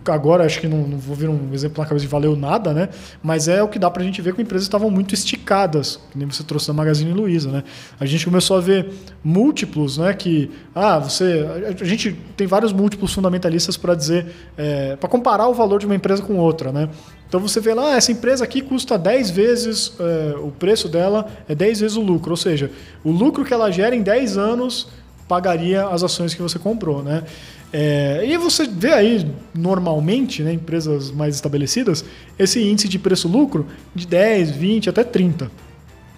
agora 0.08 0.44
acho 0.44 0.60
que 0.60 0.68
não, 0.68 0.80
não, 0.80 0.98
vou 0.98 1.16
vir 1.16 1.30
um 1.30 1.54
exemplo 1.54 1.82
na 1.82 1.88
cabeça 1.88 2.06
de 2.06 2.12
valeu 2.12 2.36
nada, 2.36 2.74
né? 2.74 2.90
Mas 3.22 3.48
é 3.48 3.62
o 3.62 3.68
que 3.68 3.78
dá 3.78 3.92
para 3.92 4.02
a 4.02 4.06
gente 4.06 4.22
ver 4.22 4.34
que 4.34 4.42
empresas 4.42 4.64
estavam 4.64 4.90
muito 4.90 5.14
esticadas, 5.14 6.00
que 6.12 6.18
nem 6.18 6.28
você 6.28 6.44
trouxe 6.44 6.68
da 6.68 6.74
Magazine 6.74 7.14
Luiza, 7.14 7.52
né? 7.52 7.64
A 8.00 8.06
gente 8.06 8.26
começou 8.26 8.58
a 8.58 8.62
ver 8.62 8.92
múltiplos, 9.24 9.98
né? 9.98 10.14
Que, 10.14 10.50
ah, 10.74 10.98
você... 10.98 11.46
A 11.80 11.86
gente 11.86 12.14
tem 12.36 12.48
vários 12.48 12.74
múltiplos 12.74 13.14
fundamentalistas 13.14 13.78
para 13.78 13.94
dizer... 13.94 14.26
É, 14.58 14.96
para 14.96 15.08
comparar 15.08 15.48
o 15.48 15.54
valor 15.54 15.80
de 15.80 15.86
uma 15.86 15.96
empresa 15.96 16.24
com 16.24 16.38
outra, 16.38 16.72
né? 16.72 16.90
Então 17.28 17.40
você 17.40 17.60
vê 17.60 17.74
lá, 17.74 17.94
ah, 17.94 17.98
essa 17.98 18.12
empresa 18.12 18.44
aqui 18.44 18.62
custa 18.62 18.98
10 18.98 19.30
vezes, 19.30 19.94
é, 20.00 20.38
o 20.38 20.50
preço 20.50 20.88
dela 20.88 21.28
é 21.48 21.54
10 21.54 21.82
vezes 21.82 21.98
o 21.98 22.02
lucro, 22.02 22.32
ou 22.32 22.38
seja, 22.38 22.72
o 23.04 23.12
lucro 23.12 23.44
que 23.44 23.54
ela 23.54 23.70
gera 23.70 23.96
em 23.96 24.02
10 24.02 24.38
anos 24.38 24.88
pagaria 25.28 25.86
as 25.88 26.04
ações 26.04 26.34
que 26.34 26.42
você 26.42 26.58
comprou, 26.58 27.04
né? 27.04 27.24
É, 27.72 28.24
e 28.26 28.38
você 28.38 28.66
vê 28.66 28.94
aí, 28.94 29.30
normalmente, 29.54 30.42
né, 30.42 30.54
empresas 30.54 31.12
mais 31.12 31.36
estabelecidas, 31.36 32.04
esse 32.40 32.62
índice 32.62 32.88
de 32.88 32.98
preço-lucro 32.98 33.68
de 33.94 34.08
10, 34.08 34.52
20, 34.52 34.90
até 34.90 35.04
30. 35.04 35.52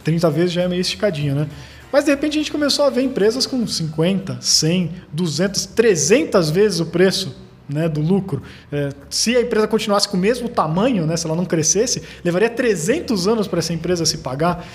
30 0.04 0.30
vezes 0.30 0.52
já 0.52 0.62
é 0.64 0.68
meio 0.68 0.82
esticadinho, 0.82 1.36
né? 1.36 1.48
Mas 1.92 2.06
de 2.06 2.12
repente 2.12 2.34
a 2.34 2.42
gente 2.42 2.52
começou 2.52 2.86
a 2.86 2.90
ver 2.90 3.02
empresas 3.02 3.48
com 3.48 3.66
50, 3.66 4.38
100, 4.40 4.92
200, 5.12 5.66
300 5.68 6.50
vezes 6.52 6.80
o 6.80 6.86
preço 6.86 7.36
né, 7.68 7.90
do 7.90 8.02
lucro. 8.02 8.42
É, 8.72 8.90
se 9.10 9.36
a 9.36 9.42
empresa 9.42 9.68
continuasse 9.68 10.08
com 10.08 10.18
o 10.18 10.20
mesmo 10.20 10.50
tamanho, 10.50 11.06
né, 11.06 11.18
se 11.18 11.26
ela 11.26 11.36
não 11.36 11.46
crescesse, 11.46 12.02
levaria 12.24 12.50
300 12.50 13.28
anos 13.28 13.48
para 13.48 13.60
essa 13.60 13.74
empresa 13.74 14.06
se 14.06 14.20
pagar. 14.20 14.68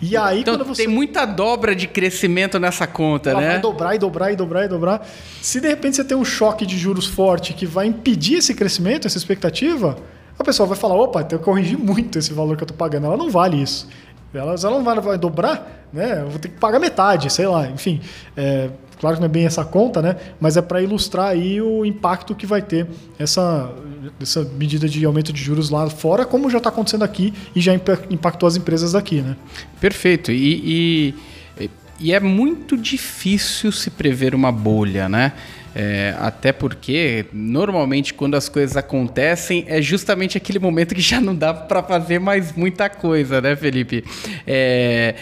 E 0.00 0.16
aí, 0.16 0.40
então, 0.40 0.56
quando 0.56 0.66
você... 0.66 0.84
tem 0.84 0.92
muita 0.92 1.24
dobra 1.24 1.74
de 1.74 1.86
crescimento 1.86 2.58
nessa 2.58 2.86
conta, 2.86 3.30
Ela 3.30 3.40
né? 3.40 3.48
Vai 3.52 3.60
dobrar 3.60 3.94
e 3.94 3.98
dobrar 3.98 4.32
e 4.32 4.36
dobrar 4.36 4.64
e 4.64 4.68
dobrar. 4.68 5.08
Se 5.40 5.60
de 5.60 5.68
repente 5.68 5.96
você 5.96 6.04
tem 6.04 6.16
um 6.16 6.24
choque 6.24 6.66
de 6.66 6.76
juros 6.76 7.06
forte 7.06 7.52
que 7.54 7.66
vai 7.66 7.86
impedir 7.86 8.36
esse 8.38 8.54
crescimento, 8.54 9.06
essa 9.06 9.18
expectativa, 9.18 9.96
a 10.38 10.44
pessoa 10.44 10.66
vai 10.66 10.76
falar: 10.76 10.94
opa, 10.94 11.24
tenho 11.24 11.38
que 11.38 11.44
corrigir 11.44 11.78
muito 11.78 12.18
esse 12.18 12.32
valor 12.32 12.56
que 12.56 12.62
eu 12.62 12.66
estou 12.66 12.76
pagando. 12.76 13.06
Ela 13.06 13.16
não 13.16 13.30
vale 13.30 13.60
isso. 13.60 13.88
Ela, 14.34 14.54
ela 14.54 14.70
não 14.70 14.84
vai, 14.84 15.00
vai 15.00 15.18
dobrar, 15.18 15.86
né? 15.92 16.20
Eu 16.22 16.28
vou 16.28 16.38
ter 16.38 16.48
que 16.48 16.58
pagar 16.58 16.78
metade, 16.78 17.32
sei 17.32 17.46
lá. 17.46 17.66
Enfim, 17.68 18.00
é, 18.36 18.70
Claro 18.98 19.16
que 19.16 19.20
não 19.20 19.26
é 19.26 19.30
bem 19.30 19.44
essa 19.44 19.64
conta, 19.64 20.00
né? 20.00 20.16
Mas 20.40 20.56
é 20.56 20.62
para 20.62 20.80
ilustrar 20.80 21.28
aí 21.28 21.60
o 21.60 21.84
impacto 21.84 22.34
que 22.34 22.46
vai 22.46 22.62
ter 22.62 22.86
essa, 23.18 23.70
essa 24.20 24.42
medida 24.56 24.88
de 24.88 25.04
aumento 25.04 25.32
de 25.32 25.42
juros 25.42 25.70
lá 25.70 25.88
fora, 25.90 26.24
como 26.24 26.48
já 26.50 26.58
está 26.58 26.70
acontecendo 26.70 27.02
aqui 27.02 27.32
e 27.54 27.60
já 27.60 27.72
impactou 27.74 28.46
as 28.46 28.56
empresas 28.56 28.92
daqui, 28.92 29.20
né? 29.20 29.36
Perfeito. 29.80 30.32
E, 30.32 31.14
e, 31.58 31.68
e 32.00 32.12
é 32.12 32.20
muito 32.20 32.76
difícil 32.76 33.70
se 33.70 33.90
prever 33.90 34.34
uma 34.34 34.50
bolha, 34.50 35.08
né? 35.08 35.32
É, 35.78 36.14
até 36.18 36.52
porque, 36.52 37.26
normalmente, 37.30 38.14
quando 38.14 38.34
as 38.34 38.48
coisas 38.48 38.78
acontecem, 38.78 39.62
é 39.68 39.82
justamente 39.82 40.38
aquele 40.38 40.58
momento 40.58 40.94
que 40.94 41.02
já 41.02 41.20
não 41.20 41.34
dá 41.34 41.52
para 41.52 41.82
fazer 41.82 42.18
mais 42.18 42.54
muita 42.56 42.88
coisa, 42.88 43.42
né, 43.42 43.54
Felipe? 43.54 44.02
É, 44.46 45.16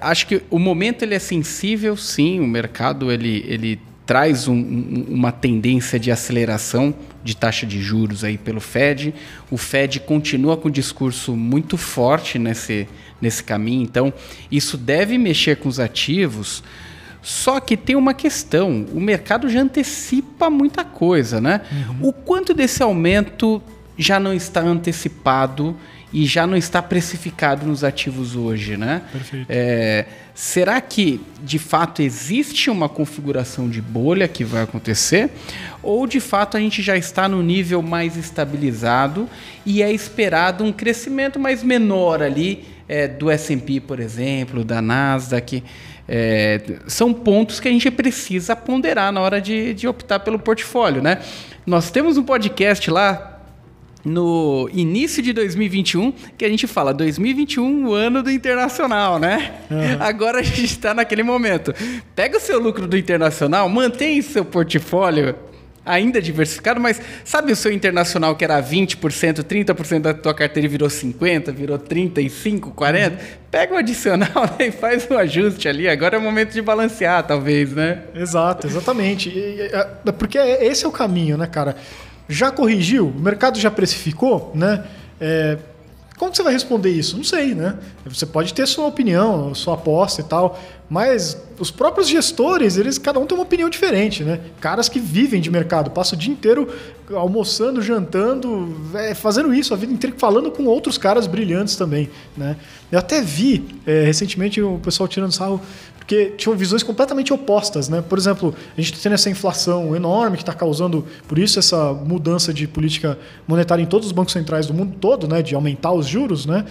acho 0.00 0.28
que 0.28 0.42
o 0.48 0.60
momento 0.60 1.02
ele 1.02 1.16
é 1.16 1.18
sensível, 1.18 1.96
sim, 1.96 2.38
o 2.38 2.46
mercado 2.46 3.10
ele, 3.10 3.44
ele 3.48 3.80
traz 4.06 4.46
um, 4.46 4.54
um, 4.54 5.06
uma 5.08 5.32
tendência 5.32 5.98
de 5.98 6.12
aceleração 6.12 6.94
de 7.24 7.36
taxa 7.36 7.66
de 7.66 7.82
juros 7.82 8.22
aí 8.22 8.38
pelo 8.38 8.60
Fed. 8.60 9.12
O 9.50 9.56
Fed 9.56 9.98
continua 9.98 10.56
com 10.56 10.68
um 10.68 10.70
discurso 10.70 11.34
muito 11.34 11.76
forte 11.76 12.38
nesse, 12.38 12.86
nesse 13.20 13.42
caminho, 13.42 13.82
então 13.82 14.14
isso 14.52 14.78
deve 14.78 15.18
mexer 15.18 15.56
com 15.56 15.68
os 15.68 15.80
ativos. 15.80 16.62
Só 17.26 17.58
que 17.58 17.76
tem 17.76 17.96
uma 17.96 18.14
questão: 18.14 18.86
o 18.94 19.00
mercado 19.00 19.48
já 19.48 19.60
antecipa 19.60 20.48
muita 20.48 20.84
coisa, 20.84 21.40
né? 21.40 21.62
Uhum. 21.72 22.10
O 22.10 22.12
quanto 22.12 22.54
desse 22.54 22.84
aumento 22.84 23.60
já 23.98 24.20
não 24.20 24.32
está 24.32 24.60
antecipado 24.60 25.76
e 26.12 26.24
já 26.24 26.46
não 26.46 26.56
está 26.56 26.80
precificado 26.80 27.66
nos 27.66 27.82
ativos 27.82 28.36
hoje, 28.36 28.76
né? 28.76 29.02
Perfeito. 29.10 29.46
É, 29.48 30.06
será 30.36 30.80
que 30.80 31.20
de 31.42 31.58
fato 31.58 32.00
existe 32.00 32.70
uma 32.70 32.88
configuração 32.88 33.68
de 33.68 33.82
bolha 33.82 34.28
que 34.28 34.44
vai 34.44 34.62
acontecer? 34.62 35.28
Ou 35.82 36.06
de 36.06 36.20
fato 36.20 36.56
a 36.56 36.60
gente 36.60 36.80
já 36.80 36.96
está 36.96 37.28
no 37.28 37.42
nível 37.42 37.82
mais 37.82 38.16
estabilizado 38.16 39.28
e 39.64 39.82
é 39.82 39.92
esperado 39.92 40.62
um 40.62 40.72
crescimento 40.72 41.40
mais 41.40 41.64
menor 41.64 42.22
ali 42.22 42.64
é, 42.88 43.08
do 43.08 43.28
S&P, 43.28 43.80
por 43.80 43.98
exemplo, 43.98 44.62
da 44.62 44.80
Nasdaq? 44.80 45.64
É, 46.08 46.60
são 46.86 47.12
pontos 47.12 47.58
que 47.58 47.68
a 47.68 47.70
gente 47.70 47.90
precisa 47.90 48.54
ponderar 48.54 49.12
na 49.12 49.20
hora 49.20 49.40
de, 49.40 49.74
de 49.74 49.88
optar 49.88 50.20
pelo 50.20 50.38
portfólio, 50.38 51.02
né? 51.02 51.18
Nós 51.66 51.90
temos 51.90 52.16
um 52.16 52.22
podcast 52.22 52.90
lá 52.90 53.36
no 54.04 54.70
início 54.72 55.20
de 55.20 55.32
2021, 55.32 56.12
que 56.38 56.44
a 56.44 56.48
gente 56.48 56.68
fala 56.68 56.94
2021, 56.94 57.88
o 57.88 57.92
ano 57.92 58.22
do 58.22 58.30
internacional, 58.30 59.18
né? 59.18 59.52
Uhum. 59.68 59.96
Agora 59.98 60.38
a 60.38 60.42
gente 60.44 60.64
está 60.64 60.94
naquele 60.94 61.24
momento. 61.24 61.74
Pega 62.14 62.36
o 62.36 62.40
seu 62.40 62.60
lucro 62.60 62.86
do 62.86 62.96
internacional, 62.96 63.68
mantém 63.68 64.22
seu 64.22 64.44
portfólio 64.44 65.34
ainda 65.86 66.20
diversificado, 66.20 66.80
mas 66.80 67.00
sabe 67.24 67.52
o 67.52 67.56
seu 67.56 67.72
internacional 67.72 68.34
que 68.34 68.44
era 68.44 68.60
20%, 68.60 69.44
30% 69.44 70.00
da 70.00 70.12
tua 70.12 70.34
carteira 70.34 70.68
virou 70.68 70.88
50%, 70.88 71.52
virou 71.52 71.78
35%, 71.78 72.74
40%? 72.74 73.10
Uhum. 73.10 73.16
Pega 73.50 73.74
o 73.74 73.76
adicional 73.76 74.44
né, 74.58 74.66
e 74.66 74.72
faz 74.72 75.08
um 75.08 75.16
ajuste 75.16 75.68
ali. 75.68 75.88
Agora 75.88 76.16
é 76.16 76.18
o 76.18 76.22
momento 76.22 76.52
de 76.52 76.60
balancear, 76.60 77.22
talvez, 77.22 77.72
né? 77.72 78.02
Exato, 78.14 78.66
exatamente. 78.66 79.32
É, 79.32 80.12
porque 80.12 80.36
esse 80.36 80.84
é 80.84 80.88
o 80.88 80.92
caminho, 80.92 81.38
né, 81.38 81.46
cara? 81.46 81.76
Já 82.28 82.50
corrigiu? 82.50 83.06
O 83.08 83.20
mercado 83.20 83.58
já 83.58 83.70
precificou? 83.70 84.50
Né? 84.54 84.84
É, 85.20 85.56
como 86.18 86.34
você 86.34 86.42
vai 86.42 86.52
responder 86.52 86.90
isso? 86.90 87.16
Não 87.16 87.24
sei, 87.24 87.54
né? 87.54 87.78
Você 88.06 88.24
pode 88.24 88.54
ter 88.54 88.66
sua 88.66 88.86
opinião, 88.86 89.54
sua 89.54 89.74
aposta 89.74 90.22
e 90.22 90.24
tal, 90.24 90.58
mas 90.88 91.36
os 91.58 91.70
próprios 91.70 92.08
gestores, 92.08 92.78
eles 92.78 92.96
cada 92.96 93.18
um 93.18 93.26
tem 93.26 93.36
uma 93.36 93.44
opinião 93.44 93.68
diferente, 93.68 94.24
né? 94.24 94.40
Caras 94.60 94.88
que 94.88 94.98
vivem 94.98 95.40
de 95.40 95.50
mercado, 95.50 95.90
passam 95.90 96.16
o 96.16 96.20
dia 96.20 96.32
inteiro 96.32 96.68
almoçando, 97.14 97.82
jantando, 97.82 98.74
é, 98.94 99.14
fazendo 99.14 99.52
isso 99.52 99.74
a 99.74 99.76
vida 99.76 99.92
inteira, 99.92 100.16
falando 100.18 100.50
com 100.50 100.64
outros 100.64 100.96
caras 100.96 101.26
brilhantes 101.26 101.76
também, 101.76 102.08
né? 102.36 102.56
Eu 102.90 102.98
até 102.98 103.20
vi 103.20 103.64
é, 103.86 104.04
recentemente 104.04 104.60
o 104.62 104.78
pessoal 104.78 105.06
tirando 105.06 105.32
sarro 105.32 105.60
porque 106.06 106.34
tinham 106.36 106.56
visões 106.56 106.84
completamente 106.84 107.32
opostas. 107.32 107.88
Né? 107.88 108.00
Por 108.00 108.16
exemplo, 108.16 108.54
a 108.78 108.80
gente 108.80 108.98
tem 109.00 109.12
essa 109.12 109.28
inflação 109.28 109.94
enorme 109.96 110.36
que 110.36 110.44
está 110.44 110.54
causando, 110.54 111.04
por 111.26 111.36
isso, 111.36 111.58
essa 111.58 111.92
mudança 111.92 112.54
de 112.54 112.68
política 112.68 113.18
monetária 113.46 113.82
em 113.82 113.86
todos 113.86 114.06
os 114.06 114.12
bancos 114.12 114.32
centrais 114.32 114.68
do 114.68 114.72
mundo 114.72 114.96
todo, 115.00 115.26
né? 115.26 115.42
de 115.42 115.56
aumentar 115.56 115.92
os 115.92 116.06
juros. 116.06 116.46
Né? 116.46 116.64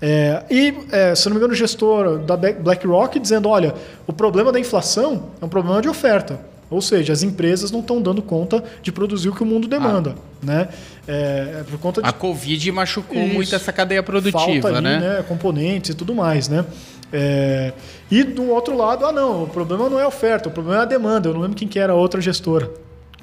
É, 0.00 0.44
e, 0.50 0.74
é, 0.92 1.14
se 1.14 1.24
não 1.26 1.34
me 1.34 1.38
engano, 1.38 1.54
o 1.54 1.56
gestor 1.56 2.18
da 2.18 2.36
BlackRock 2.36 3.18
dizendo: 3.18 3.48
olha, 3.48 3.74
o 4.06 4.12
problema 4.12 4.52
da 4.52 4.60
inflação 4.60 5.30
é 5.40 5.44
um 5.44 5.48
problema 5.48 5.80
de 5.80 5.88
oferta. 5.88 6.52
Ou 6.68 6.80
seja, 6.80 7.12
as 7.12 7.22
empresas 7.22 7.70
não 7.70 7.80
estão 7.80 8.00
dando 8.00 8.22
conta 8.22 8.64
de 8.82 8.90
produzir 8.90 9.28
o 9.28 9.34
que 9.34 9.42
o 9.42 9.46
mundo 9.46 9.68
demanda. 9.68 10.14
Ah. 10.16 10.46
Né? 10.46 10.68
É, 11.06 11.58
é 11.60 11.64
por 11.68 11.78
conta 11.78 12.00
de... 12.00 12.08
A 12.08 12.12
Covid 12.12 12.72
machucou 12.72 13.22
Isso. 13.22 13.34
muito 13.34 13.54
essa 13.54 13.70
cadeia 13.72 14.02
produtiva, 14.02 14.68
ali, 14.68 14.80
né? 14.80 14.98
né? 14.98 15.24
Componentes 15.28 15.90
e 15.90 15.94
tudo 15.94 16.14
mais, 16.14 16.48
né? 16.48 16.64
É, 17.12 17.72
e 18.10 18.22
do 18.24 18.48
outro 18.48 18.76
lado, 18.76 19.04
ah 19.04 19.12
não, 19.12 19.44
o 19.44 19.46
problema 19.46 19.88
não 19.88 19.98
é 19.98 20.04
a 20.04 20.08
oferta, 20.08 20.48
o 20.48 20.52
problema 20.52 20.80
é 20.80 20.82
a 20.82 20.86
demanda. 20.86 21.28
Eu 21.28 21.34
não 21.34 21.40
lembro 21.42 21.56
quem 21.56 21.68
que 21.68 21.78
era 21.78 21.92
a 21.92 21.96
outra 21.96 22.20
gestora. 22.20 22.70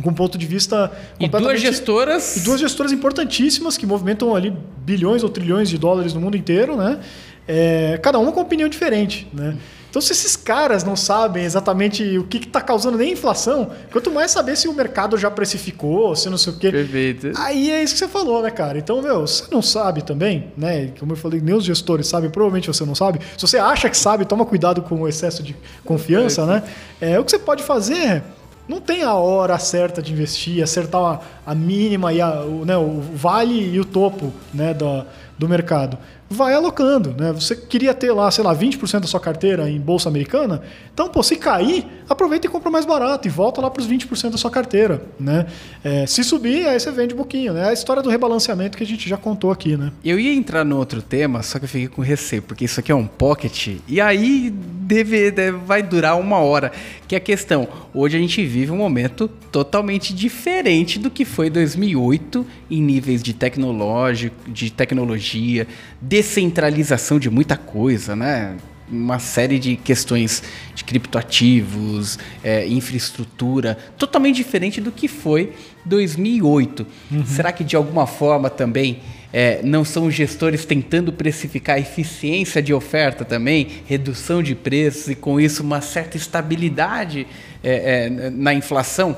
Com 0.04 0.12
um 0.12 0.14
ponto 0.14 0.38
de 0.38 0.46
vista 0.46 0.90
E 1.20 1.28
duas 1.28 1.60
gestoras. 1.60 2.38
E 2.38 2.40
duas 2.42 2.62
gestoras 2.62 2.92
importantíssimas 2.92 3.78
que 3.78 3.86
movimentam 3.86 4.34
ali 4.34 4.54
bilhões 4.78 5.24
ou 5.24 5.30
trilhões 5.30 5.70
de 5.70 5.78
dólares 5.78 6.14
no 6.14 6.22
mundo 6.22 6.38
inteiro, 6.38 6.78
né? 6.78 7.00
É, 7.46 8.00
cada 8.02 8.18
uma 8.18 8.32
com 8.32 8.40
opinião 8.40 8.70
diferente, 8.70 9.28
né? 9.34 9.58
Então, 9.90 10.02
se 10.02 10.12
esses 10.12 10.36
caras 10.36 10.84
não 10.84 10.96
sabem 10.96 11.44
exatamente 11.44 12.18
o 12.18 12.24
que 12.24 12.38
está 12.38 12.62
causando 12.62 12.98
nem 12.98 13.14
inflação, 13.14 13.72
quanto 13.92 14.12
mais 14.12 14.32
saber 14.32 14.56
se 14.56 14.68
o 14.68 14.74
mercado 14.74 15.18
já 15.18 15.32
precificou, 15.32 16.16
se 16.16 16.30
não 16.30 16.38
sei 16.38 16.54
o 16.54 16.58
quê. 16.58 16.72
Perfeito. 16.72 17.32
Aí 17.36 17.72
é 17.72 17.84
isso 17.84 17.94
que 17.94 18.00
você 18.00 18.08
falou, 18.08 18.44
né, 18.44 18.52
cara? 18.52 18.78
Então, 18.78 19.02
meu, 19.02 19.22
você 19.22 19.44
não 19.52 19.62
sabe 19.62 20.04
também, 20.04 20.52
né? 20.56 20.92
Como 21.00 21.14
eu 21.14 21.18
falei, 21.18 21.42
meus 21.42 21.64
gestores 21.64 22.08
sabem, 22.08 22.30
provavelmente 22.30 22.68
você 22.68 22.86
não 22.86 22.94
sabe. 22.94 23.20
Se 23.36 23.42
você 23.42 23.58
acha 23.58 23.90
que 23.90 23.98
sabe, 23.98 24.26
toma 24.26 24.46
cuidado 24.46 24.84
com 24.84 25.02
o 25.02 25.08
excesso 25.08 25.42
de 25.42 25.56
confiança, 25.84 26.46
né? 26.46 26.64
É, 27.02 27.20
o 27.20 27.26
que 27.26 27.32
você 27.32 27.40
pode 27.40 27.64
fazer 27.64 28.22
não 28.68 28.80
tem 28.80 29.02
a 29.02 29.16
hora 29.16 29.58
certa 29.58 30.00
de 30.00 30.14
investir, 30.14 30.64
acertar 30.64 31.02
a, 31.02 31.22
a 31.48 31.56
mínima 31.56 32.14
e 32.14 32.22
a, 32.22 32.42
o, 32.44 32.64
né, 32.64 32.78
o 32.78 33.02
vale 33.16 33.74
e 33.74 33.80
o 33.80 33.86
topo 33.86 34.32
né, 34.54 34.76
do, 34.76 35.04
do 35.40 35.50
mercado 35.50 35.98
vai 36.30 36.54
alocando, 36.54 37.16
né? 37.18 37.34
Você 37.34 37.56
queria 37.56 37.94
ter 37.94 38.12
lá, 38.12 38.30
sei 38.30 38.44
lá, 38.44 38.56
20% 38.56 39.00
da 39.00 39.08
sua 39.08 39.20
carteira 39.20 39.70
em 39.70 39.80
bolsa 39.80 40.10
americana, 40.10 40.62
então, 40.94 41.10
pô, 41.10 41.24
se 41.24 41.36
cair, 41.38 41.88
aproveita 42.08 42.46
e 42.46 42.50
compra 42.50 42.70
mais 42.70 42.86
barato 42.86 43.28
e 43.28 43.32
volta 43.32 43.60
lá 43.62 43.72
para 43.72 43.82
os 43.82 43.88
20% 43.88 44.32
da 44.32 44.38
sua 44.38 44.52
carteira, 44.52 45.02
né? 45.20 45.48
É, 45.84 46.06
se 46.06 46.24
subir, 46.24 46.68
aí 46.68 46.80
você 46.80 46.92
vende 46.92 47.14
um 47.14 47.18
pouquinho, 47.18 47.54
né? 47.54 47.64
É 47.64 47.70
a 47.70 47.74
história 47.74 48.04
do 48.04 48.10
rebalanceamento 48.10 48.78
que 48.78 48.84
a 48.84 48.88
gente 48.88 49.10
já 49.10 49.18
contou 49.18 49.50
aqui, 49.50 49.76
né? 49.76 49.92
Eu 50.06 50.20
ia 50.20 50.34
entrar 50.34 50.64
no 50.64 50.78
outro 50.78 51.02
tema, 51.02 51.42
só 51.42 51.58
que 51.58 51.66
eu 51.66 51.70
fiquei 51.70 51.88
com 51.88 52.02
receio, 52.02 52.44
porque 52.44 52.66
isso 52.66 52.80
aqui 52.80 52.92
é 52.92 52.96
um 52.96 53.08
pocket, 53.08 53.78
e 53.88 54.00
aí 54.00 54.52
deve, 54.52 55.32
deve, 55.32 55.58
vai 55.58 55.82
durar 55.82 56.20
uma 56.20 56.38
hora, 56.38 56.72
que 57.08 57.16
é 57.16 57.18
a 57.18 57.22
questão, 57.22 57.68
hoje 57.94 58.18
a 58.18 58.20
gente 58.20 58.46
vive 58.46 58.72
um 58.72 58.78
momento 58.78 59.28
totalmente 59.52 60.14
diferente 60.14 61.00
do 61.00 61.10
que 61.10 61.26
foi 61.26 61.50
2008 61.50 62.46
em 62.70 62.82
níveis 62.82 63.24
de 63.24 63.34
tecnológico, 63.34 64.36
de 64.52 64.70
tecnologia, 64.70 65.68
de 66.02 66.19
descentralização 66.20 67.18
de 67.18 67.30
muita 67.30 67.56
coisa, 67.56 68.14
né? 68.14 68.58
Uma 68.92 69.20
série 69.20 69.58
de 69.58 69.78
questões 69.78 70.44
de 70.76 70.84
criptoativos, 70.84 72.20
é, 72.44 72.68
infraestrutura, 72.68 73.78
totalmente 73.98 74.36
diferente 74.36 74.82
do 74.82 74.92
que 74.92 75.08
foi 75.08 75.54
2008. 75.86 76.86
Uhum. 77.10 77.26
Será 77.26 77.54
que 77.54 77.64
de 77.64 77.78
alguma 77.78 78.06
forma 78.06 78.50
também 78.50 79.00
é, 79.32 79.62
não 79.64 79.86
são 79.86 80.08
os 80.08 80.14
gestores 80.14 80.66
tentando 80.66 81.14
precificar 81.14 81.78
a 81.78 81.80
eficiência 81.80 82.62
de 82.62 82.74
oferta 82.74 83.24
também, 83.24 83.68
redução 83.86 84.44
de 84.44 84.56
preços 84.56 85.08
e 85.08 85.16
com 85.16 85.40
isso 85.40 85.64
uma 85.64 85.80
certa 85.80 86.18
estabilidade 86.18 87.26
é, 87.64 88.08
é 88.08 88.30
na 88.30 88.54
inflação? 88.54 89.16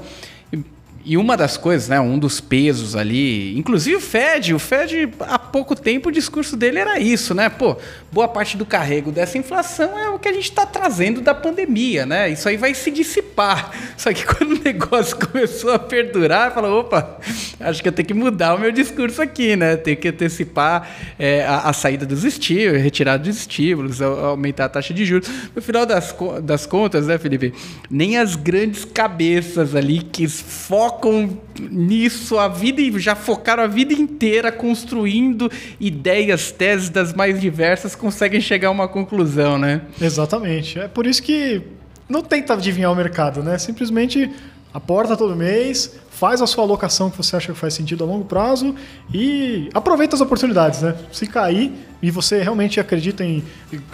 E 1.04 1.18
uma 1.18 1.36
das 1.36 1.58
coisas, 1.58 1.90
né, 1.90 2.00
um 2.00 2.20
dos 2.20 2.40
pesos 2.40 2.96
ali, 2.96 3.58
inclusive 3.58 3.96
o 3.96 4.02
Fed, 4.02 4.54
o 4.54 4.60
Fed 4.60 5.10
há 5.22 5.40
pouco 5.40 5.76
tempo 5.76 6.10
o 6.10 6.12
discurso 6.12 6.56
dele 6.56 6.78
era 6.78 7.00
isso, 7.00 7.34
né? 7.34 7.50
Pô, 7.50 7.76
boa 8.12 8.28
parte 8.28 8.56
do 8.56 8.66
carrego 8.66 9.12
dessa 9.12 9.38
inflação 9.38 9.98
é 9.98 10.10
o 10.10 10.20
que 10.20 10.28
a 10.28 10.34
gente 10.34 10.50
está 10.50 10.64
trazendo 10.66 11.20
da 11.20 11.34
pandemia, 11.34 12.06
né? 12.06 12.30
Isso 12.30 12.48
aí 12.48 12.56
vai 12.56 12.76
se 12.76 12.92
dissipar. 12.92 13.72
Só 13.98 14.14
que 14.14 14.24
quando 14.32 14.54
o 14.54 14.64
negócio 14.64 15.18
começou 15.18 15.74
a 15.74 15.80
perdurar, 15.80 16.54
falou, 16.54 16.82
opa, 16.82 17.18
acho 17.60 17.82
que 17.82 17.88
eu 17.88 17.92
tenho 17.92 18.08
que 18.08 18.14
mudar 18.14 18.54
o 18.54 18.60
meu 18.60 18.72
discurso 18.72 19.24
aqui, 19.24 19.56
né? 19.56 19.76
Tem 19.78 19.96
que 19.96 20.10
antecipar 20.10 20.88
é, 21.18 21.44
a, 21.46 21.70
a, 21.70 21.74
saída 21.74 22.06
dos 22.06 22.24
estímulos, 22.24 22.82
retirada 22.82 23.24
dos 23.24 23.38
estímulos, 23.38 24.02
aumentar 24.02 24.66
a 24.66 24.70
taxa 24.70 24.94
de 24.94 25.04
juros. 25.04 25.28
No 25.56 25.62
final 25.64 25.86
das, 25.86 26.16
das 26.44 26.68
contas, 26.68 27.08
né, 27.08 27.18
Felipe? 27.18 27.54
Nem 27.90 28.18
as 28.20 28.36
grandes 28.36 28.86
cabeças 28.86 29.76
ali 29.76 30.00
que 30.00 30.28
focam 30.28 30.91
focam 30.92 31.38
nisso 31.60 32.38
a 32.38 32.48
vida 32.48 32.82
e 32.82 33.00
já 33.00 33.16
focaram 33.16 33.64
a 33.64 33.68
vida 33.68 33.94
inteira 33.94 34.52
construindo 34.52 35.50
ideias, 35.80 36.52
teses 36.52 36.90
das 36.90 37.14
mais 37.14 37.40
diversas, 37.40 37.96
conseguem 37.96 38.42
chegar 38.42 38.68
a 38.68 38.72
uma 38.72 38.88
conclusão, 38.88 39.58
né? 39.58 39.82
Exatamente. 40.00 40.80
É 40.80 40.88
por 40.88 41.06
isso 41.06 41.24
que 41.24 41.62
não 42.10 42.22
tenta 42.22 42.54
adivinhar 42.54 42.92
o 42.92 42.96
mercado, 42.96 43.42
né? 43.42 43.58
Simplesmente 43.58 44.30
aporta 44.74 45.16
todo 45.16 45.36
mês, 45.36 45.96
faz 46.22 46.40
a 46.40 46.46
sua 46.46 46.64
alocação 46.64 47.10
que 47.10 47.18
você 47.18 47.36
acha 47.36 47.52
que 47.52 47.58
faz 47.58 47.74
sentido 47.74 48.04
a 48.04 48.08
longo 48.08 48.26
prazo 48.26 48.76
e 49.12 49.72
aproveita 49.74 50.16
as 50.16 50.22
oportunidades, 50.22 50.80
né? 50.84 50.96
Se 51.12 51.26
cair, 51.26 51.74
e 52.02 52.10
você 52.10 52.42
realmente 52.42 52.80
acredita 52.80 53.24
em. 53.24 53.44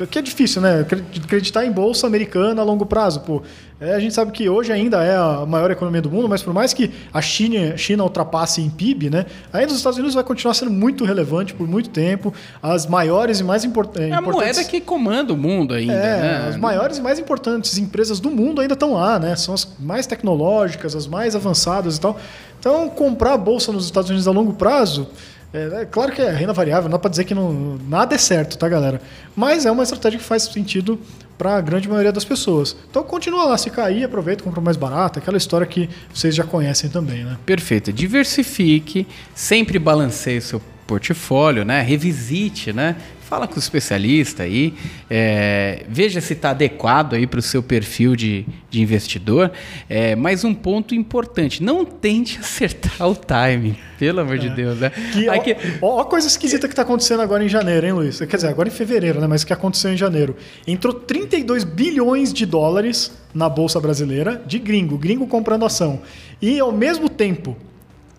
que 0.10 0.18
é 0.18 0.22
difícil, 0.22 0.62
né? 0.62 0.86
Acreditar 1.24 1.66
em 1.66 1.72
bolsa 1.72 2.08
americana 2.08 2.62
a 2.62 2.64
longo 2.64 2.86
prazo. 2.86 3.20
Pô, 3.20 3.42
é, 3.82 3.94
a 3.94 4.00
gente 4.00 4.14
sabe 4.14 4.32
que 4.32 4.48
hoje 4.48 4.72
ainda 4.72 5.04
é 5.04 5.16
a 5.16 5.46
maior 5.46 5.70
economia 5.70 6.02
do 6.02 6.10
mundo, 6.10 6.28
mas 6.30 6.42
por 6.42 6.54
mais 6.54 6.74
que 6.74 6.90
a 7.14 7.22
China, 7.22 7.76
China 7.76 8.04
ultrapasse 8.04 8.62
em 8.62 8.70
PIB, 8.70 9.10
né? 9.10 9.26
Ainda 9.52 9.72
os 9.72 9.78
Estados 9.78 9.98
Unidos 9.98 10.16
vai 10.16 10.24
continuar 10.24 10.54
sendo 10.54 10.72
muito 10.72 11.04
relevante 11.04 11.54
por 11.54 11.68
muito 11.68 11.90
tempo. 11.90 12.34
As 12.64 12.88
maiores 12.88 13.42
e 13.42 13.44
mais 13.44 13.66
import 13.66 13.88
é, 13.98 14.08
importantes. 14.08 14.12
É 14.12 14.16
a 14.16 14.22
moeda 14.22 14.64
que 14.64 14.80
comanda 14.80 15.34
o 15.34 15.38
mundo 15.38 15.74
ainda. 15.74 15.94
É, 15.94 16.22
né? 16.22 16.48
As 16.48 16.56
maiores 16.56 16.98
e 16.98 17.02
mais 17.02 17.20
importantes 17.20 17.78
empresas 17.78 18.22
do 18.22 18.32
mundo 18.32 18.62
ainda 18.62 18.74
estão 18.74 18.94
lá, 18.94 19.20
né? 19.20 19.36
São 19.36 19.54
as 19.54 19.68
mais 19.78 20.08
tecnológicas, 20.08 20.96
as 20.96 21.08
mais 21.08 21.36
avançadas 21.36 21.98
e 21.98 22.02
tal. 22.02 22.17
Então, 22.60 22.90
comprar 22.90 23.34
a 23.34 23.38
bolsa 23.38 23.72
nos 23.72 23.86
Estados 23.86 24.10
Unidos 24.10 24.28
a 24.28 24.32
longo 24.32 24.54
prazo 24.54 25.08
é, 25.54 25.82
é, 25.82 25.86
claro 25.86 26.12
que 26.12 26.22
é 26.22 26.30
renda 26.32 26.52
variável, 26.52 26.84
não 26.84 26.98
dá 26.98 27.00
para 27.00 27.10
dizer 27.10 27.24
que 27.24 27.34
não, 27.34 27.80
nada 27.88 28.14
é 28.16 28.18
certo, 28.18 28.58
tá, 28.58 28.68
galera? 28.68 29.02
Mas 29.36 29.66
é 29.66 29.72
uma 29.72 29.84
estratégia 29.84 30.20
que 30.20 30.26
faz 30.26 30.44
sentido 30.44 31.00
para 31.38 31.56
a 31.56 31.62
grande 31.62 31.88
maioria 31.88 32.12
das 32.12 32.26
pessoas. 32.26 32.76
Então 32.90 33.04
continua 33.04 33.46
lá, 33.46 33.58
se 33.58 33.70
cair, 33.70 34.04
aproveita, 34.04 34.44
compra 34.44 34.60
mais 34.60 34.76
barato, 34.76 35.20
aquela 35.20 35.38
história 35.38 35.66
que 35.66 35.90
vocês 36.14 36.36
já 36.36 36.44
conhecem 36.44 36.90
também, 36.90 37.24
né? 37.24 37.38
Perfeito. 37.46 37.94
Diversifique, 37.94 39.08
sempre 39.34 39.80
balanceie 39.80 40.40
o 40.40 40.42
seu 40.42 40.62
portfólio, 40.86 41.64
né? 41.64 41.82
Revisite, 41.82 42.74
né? 42.74 42.96
Fala 43.28 43.46
com 43.46 43.58
o 43.58 43.60
especialista 43.60 44.44
aí, 44.44 44.74
é, 45.10 45.84
veja 45.90 46.22
se 46.22 46.32
está 46.32 46.52
adequado 46.52 47.14
aí 47.14 47.28
para 47.28 47.40
o 47.40 47.42
seu 47.42 47.62
perfil 47.62 48.16
de, 48.16 48.46
de 48.70 48.82
investidor. 48.82 49.52
É, 49.90 50.16
mas 50.16 50.46
um 50.46 50.54
ponto 50.54 50.96
importante, 50.96 51.62
não 51.62 51.84
tente 51.84 52.40
acertar 52.40 53.06
o 53.06 53.14
timing, 53.14 53.76
pelo 54.00 54.22
amor 54.22 54.36
é. 54.36 54.38
de 54.38 54.50
Deus, 54.50 54.80
né? 54.80 54.92
Que, 55.12 55.28
Aqui, 55.28 55.58
ó, 55.82 55.98
ó, 55.98 56.02
a 56.02 56.06
coisa 56.06 56.26
esquisita 56.26 56.68
que 56.68 56.72
está 56.72 56.84
acontecendo 56.84 57.22
agora 57.22 57.44
em 57.44 57.50
janeiro, 57.50 57.86
hein, 57.86 57.92
Luiz? 57.92 58.18
Quer 58.18 58.38
dizer, 58.38 58.48
agora 58.48 58.70
em 58.70 58.72
fevereiro, 58.72 59.20
né? 59.20 59.28
Mas 59.28 59.44
que 59.44 59.52
aconteceu 59.52 59.92
em 59.92 59.98
janeiro. 59.98 60.38
Entrou 60.66 60.94
32 60.94 61.66
bilhões 61.66 62.32
de 62.32 62.46
dólares 62.46 63.12
na 63.34 63.50
Bolsa 63.50 63.80
Brasileira 63.82 64.42
de 64.48 64.58
gringo, 64.58 64.98
gringo 64.98 65.28
comprando 65.28 65.66
ação. 65.66 66.02
E 66.42 66.60
ao 66.60 66.72
mesmo 66.72 67.10
tempo, 67.10 67.58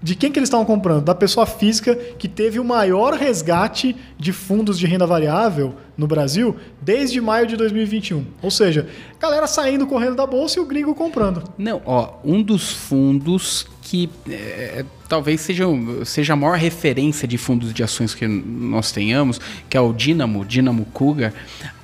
de 0.03 0.15
quem 0.15 0.31
que 0.31 0.39
eles 0.39 0.49
estavam 0.49 0.65
comprando? 0.65 1.03
Da 1.03 1.15
pessoa 1.15 1.47
física 1.47 1.95
que 1.95 2.29
teve 2.29 2.59
o 2.61 2.65
maior 2.65 3.15
resgate 3.15 3.97
de 4.17 4.33
fundos 4.33 4.79
de 4.79 4.87
renda 4.87 5.07
variável 5.07 5.75
no 5.97 6.07
Brasil 6.07 6.57
desde 6.81 7.21
maio 7.21 7.47
de 7.47 7.57
2021. 7.57 8.25
Ou 8.41 8.51
seja, 8.51 8.89
galera 9.19 9.47
saindo 9.47 9.87
correndo 9.87 10.17
da 10.17 10.27
bolsa 10.27 10.59
e 10.59 10.63
o 10.63 10.67
gringo 10.67 10.95
comprando. 10.95 11.43
Não, 11.59 11.83
ó, 11.85 12.15
um 12.25 12.43
dos 12.43 12.73
fundos 12.73 13.67
que 13.89 14.11
é, 14.29 14.85
talvez 15.09 15.41
seja, 15.41 15.65
seja 16.05 16.35
a 16.35 16.37
maior 16.37 16.59
referência 16.59 17.27
de 17.27 17.39
fundos 17.39 17.73
de 17.73 17.83
ações 17.83 18.15
que 18.15 18.27
nós 18.27 18.93
tenhamos, 18.93 19.41
que 19.67 19.79
é 19.79 19.81
o 19.81 19.95
Dynamo, 19.95 20.45
Dynamo 20.45 20.85
Cougar, 20.93 21.33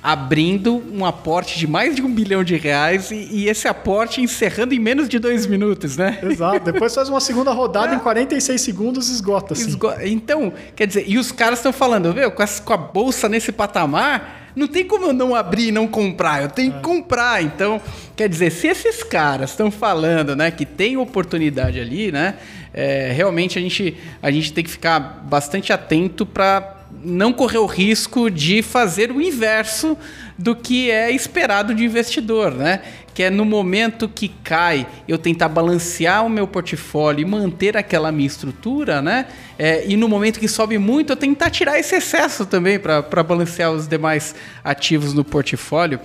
abrindo 0.03 0.83
um 0.93 1.03
aporte 1.03 1.57
de 1.57 1.65
mais 1.65 1.95
de 1.95 2.03
um 2.03 2.13
bilhão 2.13 2.43
de 2.43 2.57
reais 2.57 3.09
e, 3.09 3.15
e 3.31 3.49
esse 3.49 3.67
aporte 3.67 4.21
encerrando 4.21 4.75
em 4.75 4.79
menos 4.79 5.09
de 5.09 5.17
dois 5.17 5.47
minutos, 5.47 5.97
né? 5.97 6.19
Exato. 6.21 6.71
Depois 6.71 6.93
faz 6.93 7.09
uma 7.09 7.19
segunda 7.19 7.51
rodada 7.51 7.93
é. 7.93 7.95
em 7.97 7.99
46 7.99 8.61
segundos 8.61 9.09
e 9.09 9.13
esgota. 9.13 9.55
Assim. 9.55 9.69
Esgo... 9.69 9.91
Então, 10.03 10.53
quer 10.75 10.85
dizer, 10.85 11.05
e 11.07 11.17
os 11.17 11.31
caras 11.31 11.57
estão 11.57 11.73
falando, 11.73 12.13
viu, 12.13 12.29
com, 12.29 12.45
com 12.63 12.73
a 12.73 12.77
bolsa 12.77 13.27
nesse 13.27 13.51
patamar 13.51 14.44
não 14.55 14.67
tem 14.67 14.85
como 14.85 15.07
eu 15.07 15.13
não 15.13 15.35
abrir 15.35 15.67
e 15.67 15.71
não 15.71 15.87
comprar, 15.87 16.41
eu 16.41 16.49
tenho 16.49 16.71
que 16.71 16.77
é. 16.79 16.81
comprar. 16.81 17.43
Então, 17.43 17.81
quer 18.15 18.29
dizer, 18.29 18.51
se 18.51 18.67
esses 18.67 19.03
caras 19.03 19.51
estão 19.51 19.69
falando, 19.69 20.35
né, 20.35 20.49
que 20.49 20.65
tem 20.65 20.95
oportunidade 20.97 21.79
ali, 21.79 22.11
né, 22.11 22.35
é, 22.73 23.11
realmente 23.13 23.59
a 23.59 23.61
gente, 23.61 23.97
a 24.21 24.31
gente 24.31 24.53
tem 24.53 24.63
que 24.63 24.69
ficar 24.69 24.99
bastante 24.99 25.73
atento 25.73 26.25
para 26.25 26.75
não 27.03 27.33
correr 27.33 27.57
o 27.57 27.65
risco 27.65 28.29
de 28.29 28.61
fazer 28.61 29.11
o 29.11 29.21
inverso 29.21 29.97
do 30.37 30.55
que 30.55 30.91
é 30.91 31.11
esperado 31.11 31.73
de 31.73 31.85
investidor, 31.85 32.51
né? 32.53 32.81
Que 33.13 33.23
é 33.23 33.29
no 33.29 33.45
momento 33.45 34.09
que 34.09 34.27
cai, 34.27 34.85
eu 35.07 35.17
tentar 35.17 35.47
balancear 35.47 36.25
o 36.25 36.29
meu 36.29 36.45
portfólio 36.45 37.21
e 37.21 37.25
manter 37.25 37.77
aquela 37.77 38.11
minha 38.11 38.27
estrutura, 38.27 39.01
né? 39.01 39.27
É, 39.57 39.85
e 39.87 39.95
no 39.95 40.09
momento 40.09 40.39
que 40.39 40.47
sobe 40.47 40.77
muito, 40.77 41.13
eu 41.13 41.15
tentar 41.15 41.49
tirar 41.49 41.79
esse 41.79 41.95
excesso 41.95 42.45
também 42.45 42.77
para 42.77 43.23
balancear 43.23 43.71
os 43.71 43.87
demais 43.87 44.35
ativos 44.63 45.13
no 45.13 45.23
portfólio. 45.23 45.99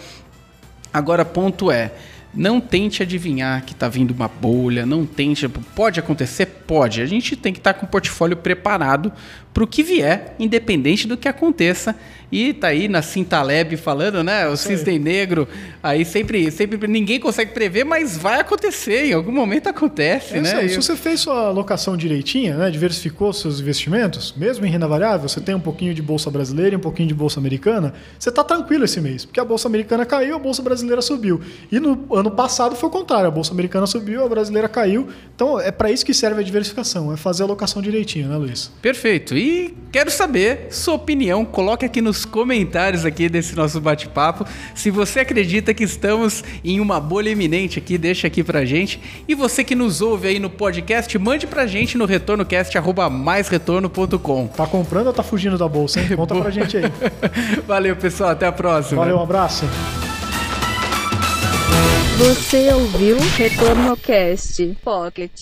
Agora, 0.92 1.24
ponto 1.24 1.70
é. 1.70 1.92
Não 2.32 2.60
tente 2.60 3.02
adivinhar 3.02 3.64
que 3.64 3.72
está 3.72 3.88
vindo 3.88 4.12
uma 4.12 4.28
bolha, 4.28 4.86
não 4.86 5.04
tente. 5.04 5.48
Pode 5.48 5.98
acontecer? 5.98 6.46
Pode. 6.46 7.02
A 7.02 7.06
gente 7.06 7.34
tem 7.34 7.52
que 7.52 7.58
estar 7.58 7.72
tá 7.72 7.80
com 7.80 7.86
o 7.86 7.88
portfólio 7.88 8.36
preparado 8.36 9.12
para 9.52 9.64
o 9.64 9.66
que 9.66 9.82
vier, 9.82 10.36
independente 10.38 11.08
do 11.08 11.16
que 11.16 11.28
aconteça. 11.28 11.96
E 12.32 12.52
tá 12.52 12.68
aí 12.68 12.88
na 12.88 13.02
Cintaleb 13.02 13.76
falando, 13.76 14.22
né? 14.22 14.46
O 14.48 14.56
cisne 14.56 14.98
negro, 14.98 15.48
aí 15.82 16.04
sempre, 16.04 16.50
sempre 16.50 16.86
ninguém 16.86 17.18
consegue 17.18 17.52
prever, 17.52 17.84
mas 17.84 18.16
vai 18.16 18.40
acontecer, 18.40 19.06
em 19.06 19.12
algum 19.12 19.32
momento 19.32 19.68
acontece, 19.68 20.36
é 20.36 20.40
né? 20.40 20.68
Se 20.68 20.76
você 20.76 20.96
fez 20.96 21.20
sua 21.20 21.48
alocação 21.48 21.96
direitinha, 21.96 22.56
né? 22.56 22.70
Diversificou 22.70 23.32
seus 23.32 23.60
investimentos, 23.60 24.34
mesmo 24.36 24.64
em 24.64 24.70
renda 24.70 24.86
variável, 24.86 25.28
você 25.28 25.40
tem 25.40 25.54
um 25.54 25.60
pouquinho 25.60 25.92
de 25.92 26.02
bolsa 26.02 26.30
brasileira 26.30 26.74
e 26.74 26.76
um 26.76 26.80
pouquinho 26.80 27.08
de 27.08 27.14
bolsa 27.14 27.40
americana, 27.40 27.94
você 28.18 28.30
tá 28.30 28.44
tranquilo 28.44 28.84
esse 28.84 29.00
mês, 29.00 29.24
porque 29.24 29.40
a 29.40 29.44
bolsa 29.44 29.66
americana 29.66 30.06
caiu, 30.06 30.36
a 30.36 30.38
bolsa 30.38 30.62
brasileira 30.62 31.02
subiu. 31.02 31.40
E 31.70 31.80
no 31.80 32.06
ano 32.14 32.30
passado 32.30 32.76
foi 32.76 32.88
o 32.88 32.92
contrário, 32.92 33.26
a 33.26 33.30
bolsa 33.30 33.52
americana 33.52 33.86
subiu, 33.86 34.24
a 34.24 34.28
brasileira 34.28 34.68
caiu. 34.68 35.08
Então 35.34 35.60
é 35.60 35.70
para 35.70 35.90
isso 35.90 36.04
que 36.04 36.14
serve 36.14 36.40
a 36.40 36.44
diversificação, 36.44 37.12
é 37.12 37.16
fazer 37.16 37.42
a 37.42 37.46
alocação 37.46 37.82
direitinho, 37.82 38.28
né, 38.28 38.36
Luiz? 38.36 38.70
Perfeito. 38.80 39.36
E 39.36 39.74
quero 39.90 40.10
saber 40.10 40.68
sua 40.70 40.94
opinião, 40.94 41.44
coloque 41.44 41.84
aqui 41.84 42.00
nos 42.00 42.19
comentários 42.24 43.04
aqui 43.04 43.28
desse 43.28 43.54
nosso 43.54 43.78
bate-papo. 43.80 44.46
Se 44.74 44.90
você 44.90 45.20
acredita 45.20 45.74
que 45.74 45.84
estamos 45.84 46.42
em 46.64 46.80
uma 46.80 46.98
bolha 47.00 47.30
iminente 47.30 47.78
aqui, 47.78 47.96
deixa 47.98 48.26
aqui 48.26 48.42
pra 48.42 48.64
gente. 48.64 49.00
E 49.28 49.34
você 49.34 49.62
que 49.62 49.74
nos 49.74 50.00
ouve 50.00 50.28
aí 50.28 50.38
no 50.38 50.48
podcast, 50.50 51.16
mande 51.18 51.46
pra 51.46 51.66
gente 51.66 51.98
no 51.98 52.04
retornocast@maisretorno.com. 52.04 54.46
Tá 54.48 54.66
comprando 54.66 55.06
ou 55.08 55.12
tá 55.12 55.22
fugindo 55.22 55.58
da 55.58 55.68
bolsa, 55.68 56.00
hein? 56.00 56.08
Conta 56.16 56.34
pra 56.34 56.50
gente 56.50 56.76
aí. 56.76 56.84
Valeu, 57.66 57.96
pessoal, 57.96 58.30
até 58.30 58.46
a 58.46 58.52
próxima. 58.52 59.02
Valeu, 59.02 59.18
um 59.18 59.22
abraço. 59.22 59.64
Você 62.18 62.72
ouviu 62.72 63.16
Retorno 63.36 63.96
Cast 63.96 64.76
Pocket. 64.84 65.32